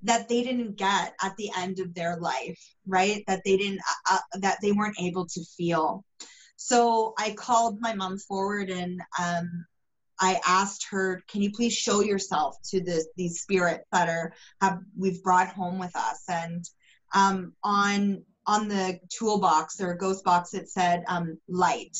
that 0.04 0.28
they 0.28 0.42
didn't 0.42 0.76
get 0.76 1.14
at 1.22 1.36
the 1.36 1.50
end 1.56 1.78
of 1.78 1.94
their 1.94 2.16
life 2.16 2.60
right 2.86 3.22
that 3.26 3.40
they 3.44 3.56
didn't 3.56 3.80
uh, 4.10 4.16
uh 4.16 4.38
that 4.40 4.58
they 4.62 4.72
weren't 4.72 5.00
able 5.00 5.26
to 5.26 5.44
feel 5.56 6.04
so 6.56 7.12
I 7.18 7.32
called 7.32 7.80
my 7.80 7.92
mom 7.92 8.18
forward 8.18 8.70
and 8.70 9.00
um, 9.20 9.66
I 10.20 10.40
asked 10.46 10.86
her, 10.90 11.20
"Can 11.26 11.42
you 11.42 11.50
please 11.50 11.72
show 11.72 12.00
yourself 12.00 12.56
to 12.70 12.80
the, 12.80 13.04
these 13.16 13.40
spirits 13.40 13.84
that 13.90 14.08
are 14.08 14.32
have 14.60 14.78
we've 14.96 15.22
brought 15.24 15.48
home 15.48 15.80
with 15.80 15.94
us?" 15.96 16.22
And 16.28 16.64
um, 17.14 17.54
on 17.64 18.24
on 18.46 18.68
the 18.68 19.00
toolbox 19.08 19.80
or 19.80 19.94
ghost 19.94 20.22
box, 20.22 20.54
it 20.54 20.68
said 20.68 21.02
um, 21.08 21.38
light. 21.48 21.96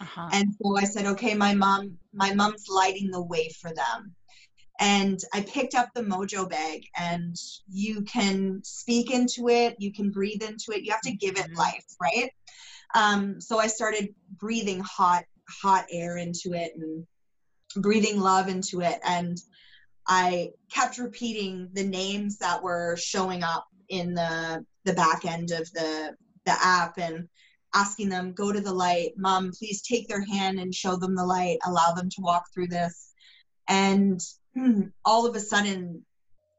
Uh-huh. 0.00 0.28
And 0.32 0.54
so 0.60 0.76
I 0.76 0.84
said, 0.84 1.06
"Okay, 1.06 1.34
my 1.34 1.54
mom, 1.54 1.98
my 2.12 2.32
mom's 2.34 2.66
lighting 2.68 3.10
the 3.10 3.22
way 3.22 3.50
for 3.60 3.72
them." 3.74 4.14
And 4.80 5.18
I 5.34 5.40
picked 5.40 5.74
up 5.74 5.88
the 5.94 6.02
mojo 6.02 6.48
bag, 6.48 6.84
and 6.96 7.34
you 7.68 8.02
can 8.02 8.60
speak 8.62 9.10
into 9.10 9.48
it, 9.48 9.74
you 9.78 9.92
can 9.92 10.10
breathe 10.10 10.42
into 10.42 10.70
it, 10.70 10.84
you 10.84 10.92
have 10.92 11.00
to 11.00 11.12
give 11.12 11.36
it 11.36 11.46
mm-hmm. 11.46 11.56
life, 11.56 11.84
right? 12.00 12.30
Um, 12.94 13.40
so 13.40 13.58
I 13.58 13.66
started 13.66 14.14
breathing 14.38 14.80
hot, 14.80 15.24
hot 15.62 15.86
air 15.90 16.16
into 16.16 16.54
it 16.54 16.72
and 16.76 17.06
breathing 17.82 18.20
love 18.20 18.48
into 18.48 18.80
it. 18.80 19.00
And 19.04 19.36
I 20.06 20.52
kept 20.72 20.98
repeating 20.98 21.68
the 21.72 21.84
names 21.84 22.38
that 22.38 22.62
were 22.62 22.96
showing 22.96 23.42
up 23.42 23.66
in 23.88 24.14
the 24.14 24.64
the 24.84 24.92
back 24.94 25.24
end 25.24 25.50
of 25.50 25.70
the 25.72 26.14
the 26.46 26.52
app 26.52 26.98
and 26.98 27.28
asking 27.74 28.08
them 28.08 28.32
go 28.32 28.52
to 28.52 28.60
the 28.60 28.72
light. 28.72 29.12
Mom 29.16 29.52
please 29.52 29.82
take 29.82 30.08
their 30.08 30.24
hand 30.24 30.58
and 30.58 30.74
show 30.74 30.96
them 30.96 31.14
the 31.14 31.24
light. 31.24 31.58
Allow 31.64 31.92
them 31.92 32.08
to 32.10 32.20
walk 32.20 32.46
through 32.52 32.68
this. 32.68 33.12
And 33.68 34.20
all 35.04 35.26
of 35.26 35.36
a 35.36 35.40
sudden 35.40 36.04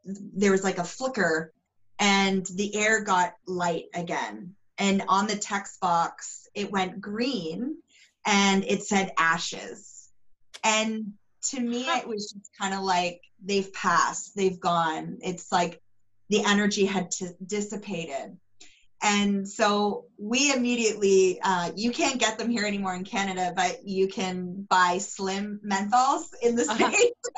there 0.06 0.52
was 0.52 0.63
like 0.63 0.78
a 0.78 0.84
flicker 0.84 1.54
and 2.00 2.45
the 2.45 2.76
air 2.76 3.04
got 3.04 3.34
light 3.45 3.86
again. 3.93 4.56
And 4.78 5.04
on 5.08 5.28
the 5.28 5.36
text 5.36 5.80
box 5.80 6.48
it 6.54 6.72
went 6.72 7.02
green 7.02 7.78
and 8.26 8.63
it 8.63 8.84
said 8.84 9.12
ashes. 9.17 10.10
And 10.63 11.13
to 11.52 11.60
me 11.60 11.84
it 11.84 12.08
was 12.08 12.32
just 12.32 12.52
kind 12.60 12.74
of 12.74 12.82
like 12.82 13.22
they've 13.43 13.72
passed. 13.74 14.36
They've 14.36 14.60
gone. 14.60 15.19
It's 15.22 15.52
like 15.52 15.82
the 16.30 16.43
energy 16.45 16.86
had 16.86 17.12
t- 17.12 17.32
dissipated 17.45 18.38
and 19.02 19.48
so 19.48 20.06
we 20.18 20.54
immediately 20.54 21.40
uh, 21.42 21.72
you 21.76 21.92
can't 21.92 22.20
get 22.20 22.38
them 22.38 22.50
here 22.50 22.66
anymore 22.66 22.96
in 22.96 23.04
canada 23.04 23.54
but 23.56 23.80
you 23.86 24.08
can 24.08 24.66
buy 24.70 24.98
slim 24.98 25.60
menthols 25.66 26.26
in 26.42 26.56
the 26.56 26.64
uh-huh. 26.64 26.90
states 26.92 27.30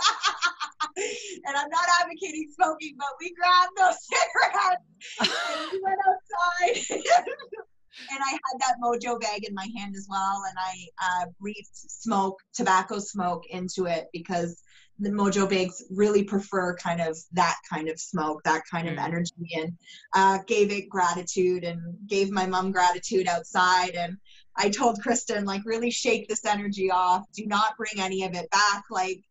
and 1.45 1.55
i'm 1.55 1.69
not 1.69 1.85
advocating 2.01 2.47
smoking 2.53 2.95
but 2.97 3.09
we 3.19 3.33
grabbed 3.33 3.71
those 3.77 3.97
cigarettes 4.09 4.83
and 5.19 5.71
we 5.71 5.81
went 5.83 5.99
outside 6.07 7.01
and 8.09 8.19
I 8.21 8.31
had 8.31 8.59
that 8.59 8.75
mojo 8.81 9.19
bag 9.19 9.43
in 9.47 9.53
my 9.53 9.67
hand 9.77 9.95
as 9.95 10.07
well, 10.09 10.43
and 10.47 10.57
I 10.57 10.87
uh, 11.03 11.25
breathed 11.39 11.69
smoke, 11.73 12.39
tobacco 12.53 12.99
smoke 12.99 13.43
into 13.49 13.85
it 13.85 14.07
because 14.13 14.61
the 15.01 15.09
mojo 15.09 15.49
bags 15.49 15.83
really 15.89 16.23
prefer 16.23 16.75
kind 16.75 17.01
of 17.01 17.17
that 17.33 17.57
kind 17.67 17.89
of 17.89 17.99
smoke, 17.99 18.41
that 18.43 18.61
kind 18.69 18.87
mm. 18.87 18.93
of 18.93 18.99
energy, 18.99 19.33
and 19.57 19.73
uh, 20.15 20.37
gave 20.47 20.71
it 20.71 20.89
gratitude 20.89 21.63
and 21.63 21.81
gave 22.07 22.31
my 22.31 22.45
mom 22.45 22.71
gratitude 22.71 23.27
outside. 23.27 23.95
And 23.95 24.17
I 24.55 24.69
told 24.69 25.01
Kristen 25.01 25.43
like 25.45 25.63
really 25.65 25.89
shake 25.89 26.27
this 26.27 26.45
energy 26.45 26.91
off. 26.91 27.25
Do 27.33 27.45
not 27.47 27.77
bring 27.77 27.99
any 27.99 28.23
of 28.23 28.35
it 28.35 28.49
back. 28.51 28.83
Like 28.91 29.23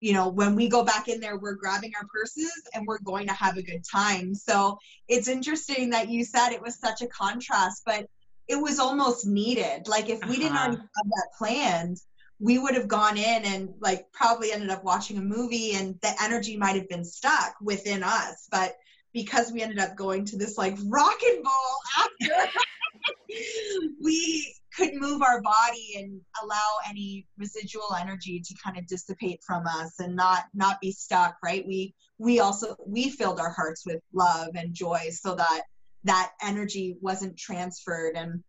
you 0.00 0.12
know, 0.12 0.28
when 0.28 0.54
we 0.54 0.68
go 0.68 0.84
back 0.84 1.08
in 1.08 1.20
there, 1.20 1.38
we're 1.38 1.54
grabbing 1.54 1.92
our 2.00 2.06
purses 2.08 2.52
and 2.74 2.86
we're 2.86 2.98
going 3.00 3.26
to 3.26 3.32
have 3.32 3.56
a 3.56 3.62
good 3.62 3.82
time. 3.90 4.34
So 4.34 4.78
it's 5.08 5.28
interesting 5.28 5.90
that 5.90 6.08
you 6.08 6.24
said 6.24 6.50
it 6.50 6.62
was 6.62 6.78
such 6.78 7.02
a 7.02 7.06
contrast, 7.06 7.82
but 7.84 8.06
it 8.48 8.56
was 8.56 8.78
almost 8.78 9.26
needed. 9.26 9.88
Like 9.88 10.08
if 10.08 10.20
we 10.20 10.36
uh-huh. 10.36 10.36
didn't 10.36 10.56
already 10.56 10.76
have 10.76 11.06
that 11.06 11.28
planned, 11.38 11.98
we 12.38 12.58
would 12.58 12.74
have 12.74 12.88
gone 12.88 13.16
in 13.16 13.44
and 13.44 13.70
like 13.80 14.06
probably 14.12 14.52
ended 14.52 14.70
up 14.70 14.84
watching 14.84 15.16
a 15.18 15.22
movie 15.22 15.72
and 15.74 15.98
the 16.02 16.12
energy 16.22 16.56
might 16.56 16.76
have 16.76 16.88
been 16.88 17.04
stuck 17.04 17.54
within 17.62 18.02
us. 18.02 18.46
But 18.50 18.76
because 19.12 19.50
we 19.50 19.62
ended 19.62 19.78
up 19.78 19.96
going 19.96 20.26
to 20.26 20.36
this 20.36 20.58
like 20.58 20.76
rock 20.86 21.18
and 21.26 21.42
bowl 21.42 22.04
after, 22.30 22.50
we 24.02 24.54
could 24.76 24.94
move 24.94 25.22
our 25.22 25.40
body 25.40 25.94
and 25.96 26.20
allow 26.42 26.76
any 26.88 27.26
residual 27.38 27.94
energy 27.98 28.40
to 28.40 28.54
kind 28.62 28.76
of 28.76 28.86
dissipate 28.86 29.40
from 29.46 29.66
us 29.66 29.98
and 29.98 30.14
not 30.14 30.44
not 30.52 30.80
be 30.80 30.92
stuck 30.92 31.36
right 31.42 31.66
we 31.66 31.94
we 32.18 32.40
also 32.40 32.76
we 32.86 33.08
filled 33.08 33.40
our 33.40 33.50
hearts 33.50 33.86
with 33.86 34.02
love 34.12 34.48
and 34.54 34.74
joy 34.74 35.08
so 35.10 35.34
that 35.34 35.62
that 36.04 36.32
energy 36.42 36.96
wasn't 37.00 37.36
transferred 37.38 38.16
and 38.16 38.42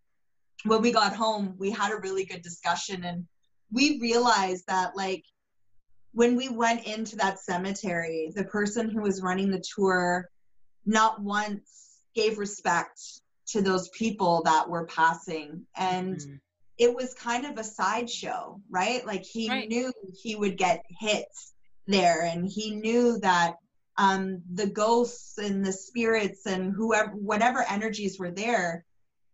when 0.66 0.82
we 0.82 0.92
got 0.92 1.16
home 1.16 1.56
we 1.58 1.72
had 1.72 1.94
a 1.94 2.02
really 2.02 2.26
good 2.26 2.42
discussion 2.42 3.06
and 3.06 3.26
we 3.72 4.00
realized 4.00 4.66
that 4.68 4.96
like 4.96 5.24
when 6.14 6.36
we 6.36 6.50
went 6.50 6.86
into 6.88 7.16
that 7.18 7.40
cemetery 7.40 8.32
the 8.36 8.44
person 8.44 8.90
who 8.90 9.02
was 9.02 9.22
running 9.22 9.52
the 9.52 9.64
tour 9.76 10.30
not 10.86 11.22
once 11.22 12.00
gave 12.16 12.38
respect 12.38 13.00
to 13.48 13.62
those 13.62 13.90
people 13.90 14.42
that 14.46 14.70
were 14.70 14.86
passing 14.86 15.66
and 15.76 16.18
mm-hmm. 16.18 16.36
it 16.78 16.94
was 16.94 17.14
kind 17.14 17.46
of 17.46 17.58
a 17.58 17.64
sideshow 17.64 18.60
right 18.70 19.06
like 19.06 19.24
he 19.24 19.50
right. 19.50 19.70
knew 19.70 19.92
he 20.22 20.36
would 20.36 20.58
get 20.58 20.84
hits 21.00 21.54
there 21.88 22.22
and 22.24 22.48
he 22.48 22.76
knew 22.76 23.18
that 23.20 23.56
um, 24.00 24.44
the 24.54 24.68
ghosts 24.68 25.38
and 25.40 25.66
the 25.66 25.74
spirits 25.74 26.46
and 26.46 26.74
whoever 26.74 27.12
whatever 27.12 27.66
energies 27.68 28.20
were 28.20 28.32
there 28.32 28.86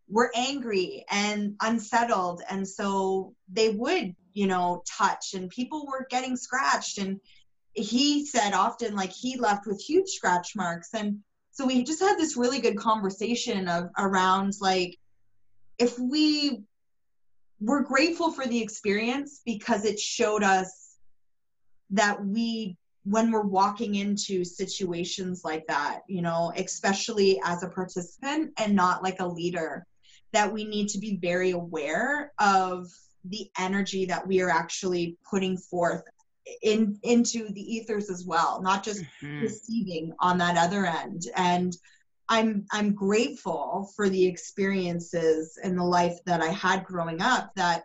were 0.07 0.31
angry 0.35 1.05
and 1.09 1.55
unsettled 1.61 2.41
and 2.49 2.67
so 2.67 3.33
they 3.51 3.69
would 3.69 4.15
you 4.33 4.47
know 4.47 4.83
touch 4.89 5.33
and 5.33 5.49
people 5.49 5.85
were 5.85 6.07
getting 6.09 6.35
scratched 6.35 6.97
and 6.97 7.19
he 7.73 8.25
said 8.25 8.53
often 8.53 8.95
like 8.95 9.11
he 9.11 9.37
left 9.37 9.65
with 9.65 9.81
huge 9.81 10.09
scratch 10.09 10.55
marks 10.55 10.89
and 10.93 11.19
so 11.51 11.65
we 11.65 11.83
just 11.83 12.01
had 12.01 12.17
this 12.17 12.37
really 12.37 12.59
good 12.59 12.77
conversation 12.77 13.67
of 13.67 13.89
around 13.97 14.53
like 14.59 14.97
if 15.79 15.97
we 15.99 16.61
we're 17.59 17.83
grateful 17.83 18.31
for 18.31 18.45
the 18.45 18.61
experience 18.61 19.41
because 19.45 19.85
it 19.85 19.99
showed 19.99 20.43
us 20.43 20.97
that 21.91 22.23
we 22.25 22.75
when 23.05 23.31
we're 23.31 23.41
walking 23.41 23.95
into 23.95 24.43
situations 24.43 25.41
like 25.43 25.65
that 25.67 26.01
you 26.07 26.21
know 26.21 26.51
especially 26.57 27.39
as 27.43 27.63
a 27.63 27.69
participant 27.69 28.51
and 28.57 28.75
not 28.75 29.03
like 29.03 29.19
a 29.19 29.27
leader 29.27 29.85
that 30.31 30.51
we 30.51 30.65
need 30.65 30.89
to 30.89 30.97
be 30.97 31.17
very 31.17 31.51
aware 31.51 32.33
of 32.39 32.87
the 33.25 33.49
energy 33.57 34.05
that 34.05 34.25
we 34.27 34.41
are 34.41 34.49
actually 34.49 35.17
putting 35.29 35.57
forth 35.57 36.03
in 36.61 36.99
into 37.03 37.47
the 37.49 37.75
ethers 37.75 38.09
as 38.09 38.25
well 38.25 38.61
not 38.61 38.83
just 38.83 39.03
mm-hmm. 39.21 39.41
receiving 39.41 40.13
on 40.19 40.37
that 40.37 40.57
other 40.57 40.85
end 40.85 41.23
and 41.37 41.77
i'm 42.27 42.65
i'm 42.71 42.93
grateful 42.93 43.89
for 43.95 44.09
the 44.09 44.25
experiences 44.25 45.57
in 45.63 45.75
the 45.75 45.83
life 45.83 46.17
that 46.25 46.41
i 46.41 46.49
had 46.49 46.83
growing 46.83 47.21
up 47.21 47.51
that 47.55 47.83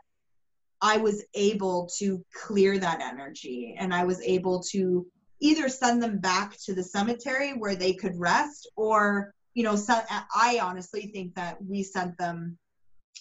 i 0.83 0.97
was 0.97 1.25
able 1.35 1.89
to 1.99 2.25
clear 2.35 2.79
that 2.79 3.01
energy 3.01 3.77
and 3.79 3.95
i 3.95 4.05
was 4.05 4.21
able 4.23 4.61
to 4.61 5.07
either 5.41 5.69
send 5.69 6.03
them 6.03 6.19
back 6.19 6.57
to 6.59 6.75
the 6.75 6.83
cemetery 6.83 7.53
where 7.53 7.77
they 7.77 7.93
could 7.93 8.19
rest 8.19 8.69
or 8.77 9.33
you 9.55 9.63
know 9.63 9.77
so, 9.77 10.01
i 10.35 10.59
honestly 10.61 11.11
think 11.13 11.33
that 11.35 11.57
we 11.65 11.83
sent 11.83 12.17
them 12.19 12.59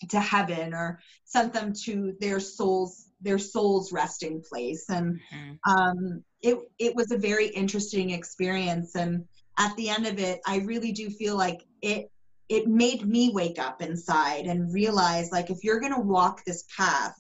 to 0.10 0.20
heaven 0.20 0.74
or 0.74 1.00
sent 1.26 1.54
them 1.54 1.74
to 1.86 2.16
their 2.20 2.40
souls 2.40 3.06
their 3.20 3.40
soul's 3.40 3.92
resting 3.92 4.44
place. 4.48 4.86
And 4.90 5.20
mm-hmm. 5.34 5.72
um, 5.72 6.24
it 6.42 6.58
it 6.78 6.96
was 6.96 7.12
a 7.12 7.18
very 7.18 7.48
interesting 7.48 8.12
experience. 8.12 8.96
And 8.96 9.26
at 9.60 9.76
the 9.76 9.90
end 9.90 10.06
of 10.06 10.20
it 10.20 10.40
i 10.46 10.58
really 10.58 10.92
do 10.92 11.10
feel 11.10 11.36
like 11.36 11.64
it 11.82 12.12
it 12.48 12.68
made 12.68 13.08
me 13.08 13.32
wake 13.34 13.58
up 13.58 13.82
inside 13.82 14.46
and 14.46 14.72
realize 14.72 15.32
like 15.32 15.50
if 15.50 15.64
you're 15.64 15.80
going 15.80 15.96
to 15.96 16.00
walk 16.00 16.46
this 16.46 16.64
path 16.78 17.20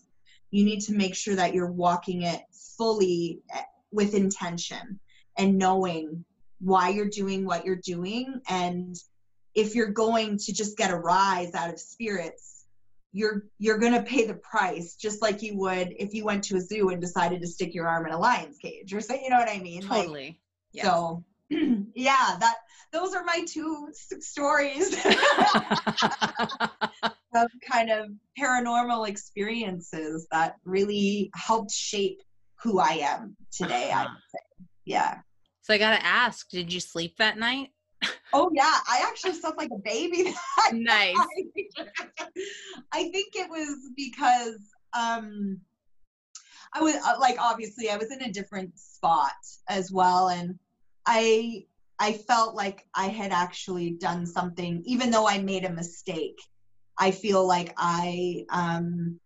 you 0.51 0.63
need 0.63 0.79
to 0.81 0.93
make 0.93 1.15
sure 1.15 1.35
that 1.35 1.53
you're 1.53 1.71
walking 1.71 2.23
it 2.23 2.41
fully 2.77 3.39
eh, 3.53 3.61
with 3.91 4.13
intention 4.13 4.99
and 5.37 5.57
knowing 5.57 6.23
why 6.59 6.89
you're 6.89 7.09
doing 7.09 7.45
what 7.45 7.65
you're 7.65 7.75
doing. 7.75 8.41
And 8.49 8.95
if 9.55 9.75
you're 9.75 9.91
going 9.91 10.37
to 10.37 10.53
just 10.53 10.77
get 10.77 10.91
a 10.91 10.97
rise 10.97 11.53
out 11.53 11.71
of 11.71 11.79
spirits 11.79 12.56
you're 13.13 13.45
you're 13.57 13.77
going 13.77 13.93
to 13.93 14.03
pay 14.03 14.25
the 14.25 14.35
price 14.35 14.95
just 14.95 15.21
like 15.21 15.41
you 15.41 15.57
would 15.57 15.93
if 15.97 16.13
you 16.13 16.25
went 16.25 16.43
to 16.43 16.57
a 16.57 16.61
zoo 16.61 16.89
and 16.89 17.01
decided 17.01 17.41
to 17.41 17.47
stick 17.47 17.73
your 17.73 17.87
arm 17.87 18.05
in 18.05 18.11
a 18.11 18.17
lion's 18.17 18.57
cage 18.57 18.93
or 18.93 19.01
say 19.01 19.21
you 19.23 19.29
know 19.29 19.37
what 19.37 19.49
i 19.49 19.59
mean? 19.59 19.81
Totally. 19.81 20.25
Like, 20.25 20.37
yes. 20.73 20.85
so 20.85 21.23
yeah 21.49 22.37
that 22.39 22.55
those 22.91 23.13
are 23.13 23.23
my 23.23 23.43
two 23.47 23.89
stories. 24.19 24.95
Of 27.35 27.51
kind 27.69 27.91
of 27.91 28.07
paranormal 28.39 29.07
experiences 29.07 30.27
that 30.31 30.55
really 30.65 31.29
helped 31.35 31.71
shape 31.71 32.19
who 32.63 32.79
i 32.79 32.93
am 32.93 33.35
today 33.51 33.91
uh-huh. 33.91 33.99
i 33.99 34.03
would 34.05 34.21
say. 34.31 34.65
Yeah. 34.85 35.17
So 35.61 35.73
i 35.75 35.77
gotta 35.77 36.03
ask 36.03 36.49
did 36.49 36.73
you 36.73 36.79
sleep 36.79 37.17
that 37.17 37.37
night 37.37 37.69
Oh 38.33 38.51
yeah, 38.53 38.79
I 38.87 39.05
actually 39.07 39.33
slept 39.33 39.57
like 39.57 39.71
a 39.73 39.79
baby. 39.79 40.33
nice. 40.73 41.15
I 42.91 43.09
think 43.09 43.35
it 43.35 43.49
was 43.49 43.91
because 43.95 44.59
um, 44.97 45.59
I 46.73 46.81
was 46.81 46.95
uh, 46.95 47.15
like 47.19 47.37
obviously 47.39 47.89
I 47.89 47.97
was 47.97 48.11
in 48.11 48.21
a 48.21 48.31
different 48.31 48.77
spot 48.77 49.33
as 49.67 49.91
well, 49.91 50.29
and 50.29 50.55
I 51.05 51.63
I 51.99 52.13
felt 52.13 52.55
like 52.55 52.85
I 52.93 53.07
had 53.07 53.31
actually 53.31 53.91
done 53.91 54.25
something, 54.25 54.83
even 54.85 55.11
though 55.11 55.27
I 55.27 55.39
made 55.39 55.65
a 55.65 55.73
mistake. 55.73 56.39
I 56.99 57.11
feel 57.11 57.45
like 57.45 57.73
I 57.77 58.43
um, 58.49 59.19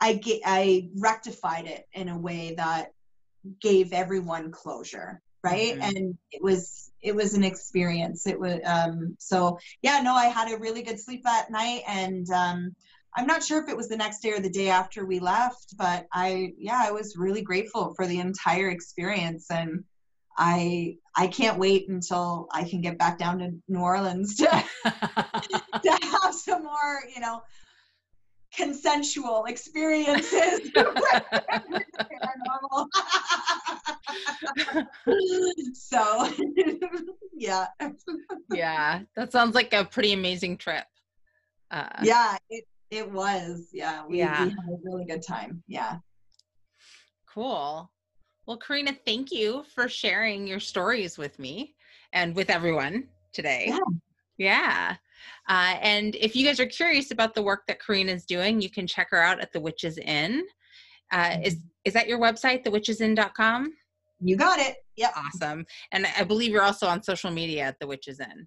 I 0.00 0.14
get 0.14 0.40
I 0.44 0.88
rectified 0.96 1.66
it 1.66 1.84
in 1.92 2.08
a 2.08 2.18
way 2.18 2.54
that 2.56 2.88
gave 3.60 3.92
everyone 3.92 4.50
closure 4.50 5.20
right 5.42 5.74
mm-hmm. 5.74 5.96
and 5.96 6.18
it 6.32 6.42
was 6.42 6.90
it 7.02 7.14
was 7.14 7.34
an 7.34 7.44
experience 7.44 8.26
it 8.26 8.38
was 8.38 8.60
um 8.64 9.16
so 9.18 9.58
yeah 9.82 10.00
no 10.00 10.14
i 10.14 10.26
had 10.26 10.50
a 10.50 10.58
really 10.58 10.82
good 10.82 10.98
sleep 10.98 11.22
that 11.24 11.50
night 11.50 11.82
and 11.86 12.28
um 12.30 12.74
i'm 13.16 13.26
not 13.26 13.42
sure 13.42 13.62
if 13.62 13.68
it 13.68 13.76
was 13.76 13.88
the 13.88 13.96
next 13.96 14.20
day 14.20 14.32
or 14.32 14.40
the 14.40 14.50
day 14.50 14.68
after 14.68 15.06
we 15.06 15.20
left 15.20 15.76
but 15.76 16.06
i 16.12 16.52
yeah 16.58 16.80
i 16.84 16.90
was 16.90 17.16
really 17.16 17.42
grateful 17.42 17.94
for 17.94 18.06
the 18.06 18.18
entire 18.18 18.68
experience 18.68 19.50
and 19.50 19.84
i 20.36 20.96
i 21.16 21.26
can't 21.26 21.58
wait 21.58 21.88
until 21.88 22.48
i 22.52 22.64
can 22.64 22.80
get 22.80 22.98
back 22.98 23.18
down 23.18 23.38
to 23.38 23.52
new 23.68 23.80
orleans 23.80 24.36
to 24.36 24.44
to 24.84 25.98
have 26.22 26.34
some 26.34 26.64
more 26.64 27.00
you 27.14 27.20
know 27.20 27.42
consensual 28.54 29.44
experiences. 29.46 30.70
So 35.74 36.28
yeah. 37.36 37.66
Yeah 38.52 39.00
that 39.16 39.32
sounds 39.32 39.54
like 39.54 39.72
a 39.72 39.84
pretty 39.84 40.12
amazing 40.12 40.56
trip. 40.56 40.84
Uh, 41.70 41.88
yeah 42.02 42.36
it, 42.50 42.64
it 42.90 43.10
was. 43.10 43.68
Yeah 43.72 44.06
we, 44.06 44.18
yeah. 44.18 44.44
we 44.44 44.50
had 44.50 44.58
a 44.68 44.76
really 44.82 45.04
good 45.04 45.22
time. 45.22 45.62
Yeah. 45.66 45.98
Cool. 47.26 47.90
Well 48.46 48.56
karena 48.56 48.92
thank 49.04 49.32
you 49.32 49.64
for 49.74 49.88
sharing 49.88 50.46
your 50.46 50.60
stories 50.60 51.18
with 51.18 51.38
me 51.38 51.74
and 52.12 52.34
with 52.34 52.50
everyone 52.50 53.08
today. 53.32 53.66
Yeah, 53.68 53.78
yeah. 54.38 54.96
Uh, 55.48 55.76
and 55.80 56.14
if 56.14 56.36
you 56.36 56.46
guys 56.46 56.60
are 56.60 56.66
curious 56.66 57.10
about 57.10 57.34
the 57.34 57.42
work 57.42 57.66
that 57.66 57.80
Karena 57.80 58.12
is 58.12 58.24
doing, 58.24 58.60
you 58.60 58.70
can 58.70 58.86
check 58.86 59.08
her 59.10 59.22
out 59.22 59.40
at 59.40 59.52
the 59.52 59.60
Witch's 59.60 59.98
Inn. 59.98 60.44
Uh, 61.10 61.38
is 61.42 61.56
mm-hmm. 61.56 61.66
is 61.84 61.94
that 61.94 62.06
your 62.06 62.18
website, 62.18 62.64
thewitchesinn.com? 62.64 63.72
You 64.20 64.36
got 64.36 64.58
it. 64.58 64.76
Yep. 64.96 65.12
Awesome. 65.16 65.64
And 65.92 66.06
I 66.18 66.24
believe 66.24 66.50
you're 66.50 66.62
also 66.62 66.86
on 66.86 67.02
social 67.02 67.30
media 67.30 67.62
at 67.62 67.78
the 67.80 67.86
Witches 67.86 68.20
Inn. 68.20 68.46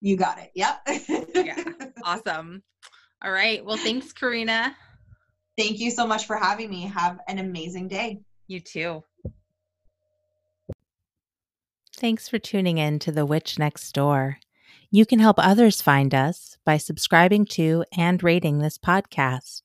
You 0.00 0.16
got 0.16 0.38
it. 0.38 0.50
Yep. 0.54 0.80
yeah. 1.34 1.64
Awesome. 2.04 2.62
All 3.22 3.30
right. 3.30 3.62
Well, 3.64 3.76
thanks, 3.76 4.12
Karena. 4.12 4.74
Thank 5.58 5.78
you 5.78 5.90
so 5.90 6.06
much 6.06 6.26
for 6.26 6.36
having 6.36 6.70
me. 6.70 6.82
Have 6.82 7.20
an 7.28 7.38
amazing 7.38 7.88
day. 7.88 8.20
You 8.46 8.60
too. 8.60 9.04
Thanks 11.96 12.28
for 12.28 12.38
tuning 12.38 12.78
in 12.78 12.98
to 13.00 13.12
The 13.12 13.26
Witch 13.26 13.58
Next 13.58 13.92
Door. 13.92 14.38
You 14.92 15.06
can 15.06 15.20
help 15.20 15.36
others 15.38 15.80
find 15.80 16.12
us 16.14 16.58
by 16.64 16.76
subscribing 16.76 17.46
to 17.46 17.84
and 17.96 18.22
rating 18.22 18.58
this 18.58 18.76
podcast. 18.76 19.62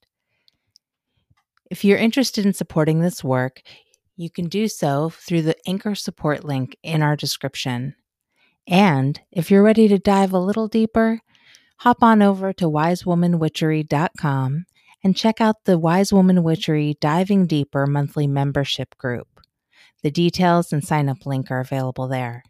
If 1.71 1.83
you're 1.83 1.97
interested 1.97 2.45
in 2.45 2.53
supporting 2.53 2.99
this 2.99 3.23
work, 3.23 3.63
you 4.15 4.29
can 4.29 4.47
do 4.47 4.67
so 4.67 5.09
through 5.09 5.41
the 5.41 5.55
Anchor 5.67 5.95
support 5.95 6.43
link 6.43 6.77
in 6.83 7.01
our 7.01 7.15
description. 7.15 7.95
And 8.67 9.19
if 9.31 9.49
you're 9.49 9.63
ready 9.63 9.87
to 9.87 9.97
dive 9.97 10.31
a 10.31 10.39
little 10.39 10.67
deeper, 10.67 11.21
hop 11.77 12.03
on 12.03 12.21
over 12.21 12.53
to 12.53 12.65
wisewomanwitchery.com 12.65 14.65
and 15.03 15.17
check 15.17 15.41
out 15.41 15.65
the 15.65 15.79
Wise 15.79 16.13
Woman 16.13 16.43
Witchery 16.43 16.97
Diving 17.01 17.47
Deeper 17.47 17.87
monthly 17.87 18.27
membership 18.27 18.95
group. 18.97 19.27
The 20.03 20.11
details 20.11 20.71
and 20.71 20.83
sign 20.83 21.09
up 21.09 21.25
link 21.25 21.49
are 21.49 21.59
available 21.59 22.07
there. 22.07 22.43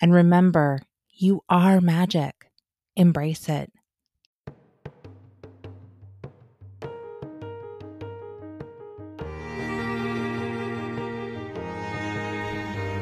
And 0.00 0.12
remember, 0.12 0.80
you 1.20 1.42
are 1.48 1.80
magic. 1.80 2.50
Embrace 2.96 3.48
it. 3.48 3.72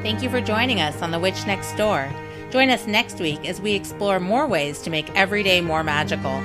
Thank 0.03 0.23
you 0.23 0.31
for 0.31 0.41
joining 0.41 0.81
us 0.81 1.03
on 1.03 1.11
The 1.11 1.19
Witch 1.19 1.47
Next 1.47 1.77
Door. 1.77 2.09
Join 2.51 2.71
us 2.71 2.87
next 2.87 3.19
week 3.19 3.49
as 3.49 3.61
we 3.61 3.75
explore 3.75 4.21
more 4.21 4.47
ways 4.47 4.81
to 4.83 4.91
make 4.91 5.13
every 5.17 5.43
day 5.43 5.61
more 5.61 5.83
magical. 5.83 6.41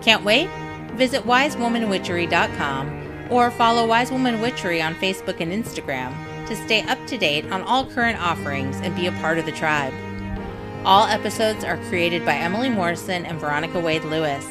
Can't 0.00 0.24
wait? 0.24 0.48
Visit 0.92 1.24
wisewomanwitchery.com 1.24 3.26
or 3.30 3.50
follow 3.50 3.86
Wise 3.86 4.12
Woman 4.12 4.40
Witchery 4.40 4.80
on 4.80 4.94
Facebook 4.94 5.40
and 5.40 5.50
Instagram 5.50 6.14
to 6.46 6.54
stay 6.54 6.82
up 6.82 7.04
to 7.08 7.18
date 7.18 7.50
on 7.50 7.62
all 7.62 7.86
current 7.86 8.22
offerings 8.22 8.76
and 8.76 8.94
be 8.94 9.06
a 9.06 9.12
part 9.12 9.38
of 9.38 9.46
the 9.46 9.52
tribe. 9.52 9.92
All 10.84 11.06
episodes 11.06 11.64
are 11.64 11.78
created 11.88 12.26
by 12.26 12.34
Emily 12.34 12.68
Morrison 12.68 13.24
and 13.24 13.40
Veronica 13.40 13.80
Wade 13.80 14.04
Lewis. 14.04 14.46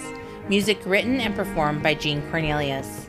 Music 0.49 0.79
written 0.83 1.21
and 1.21 1.35
performed 1.35 1.83
by 1.83 1.93
Jean 1.93 2.27
Cornelius. 2.31 3.02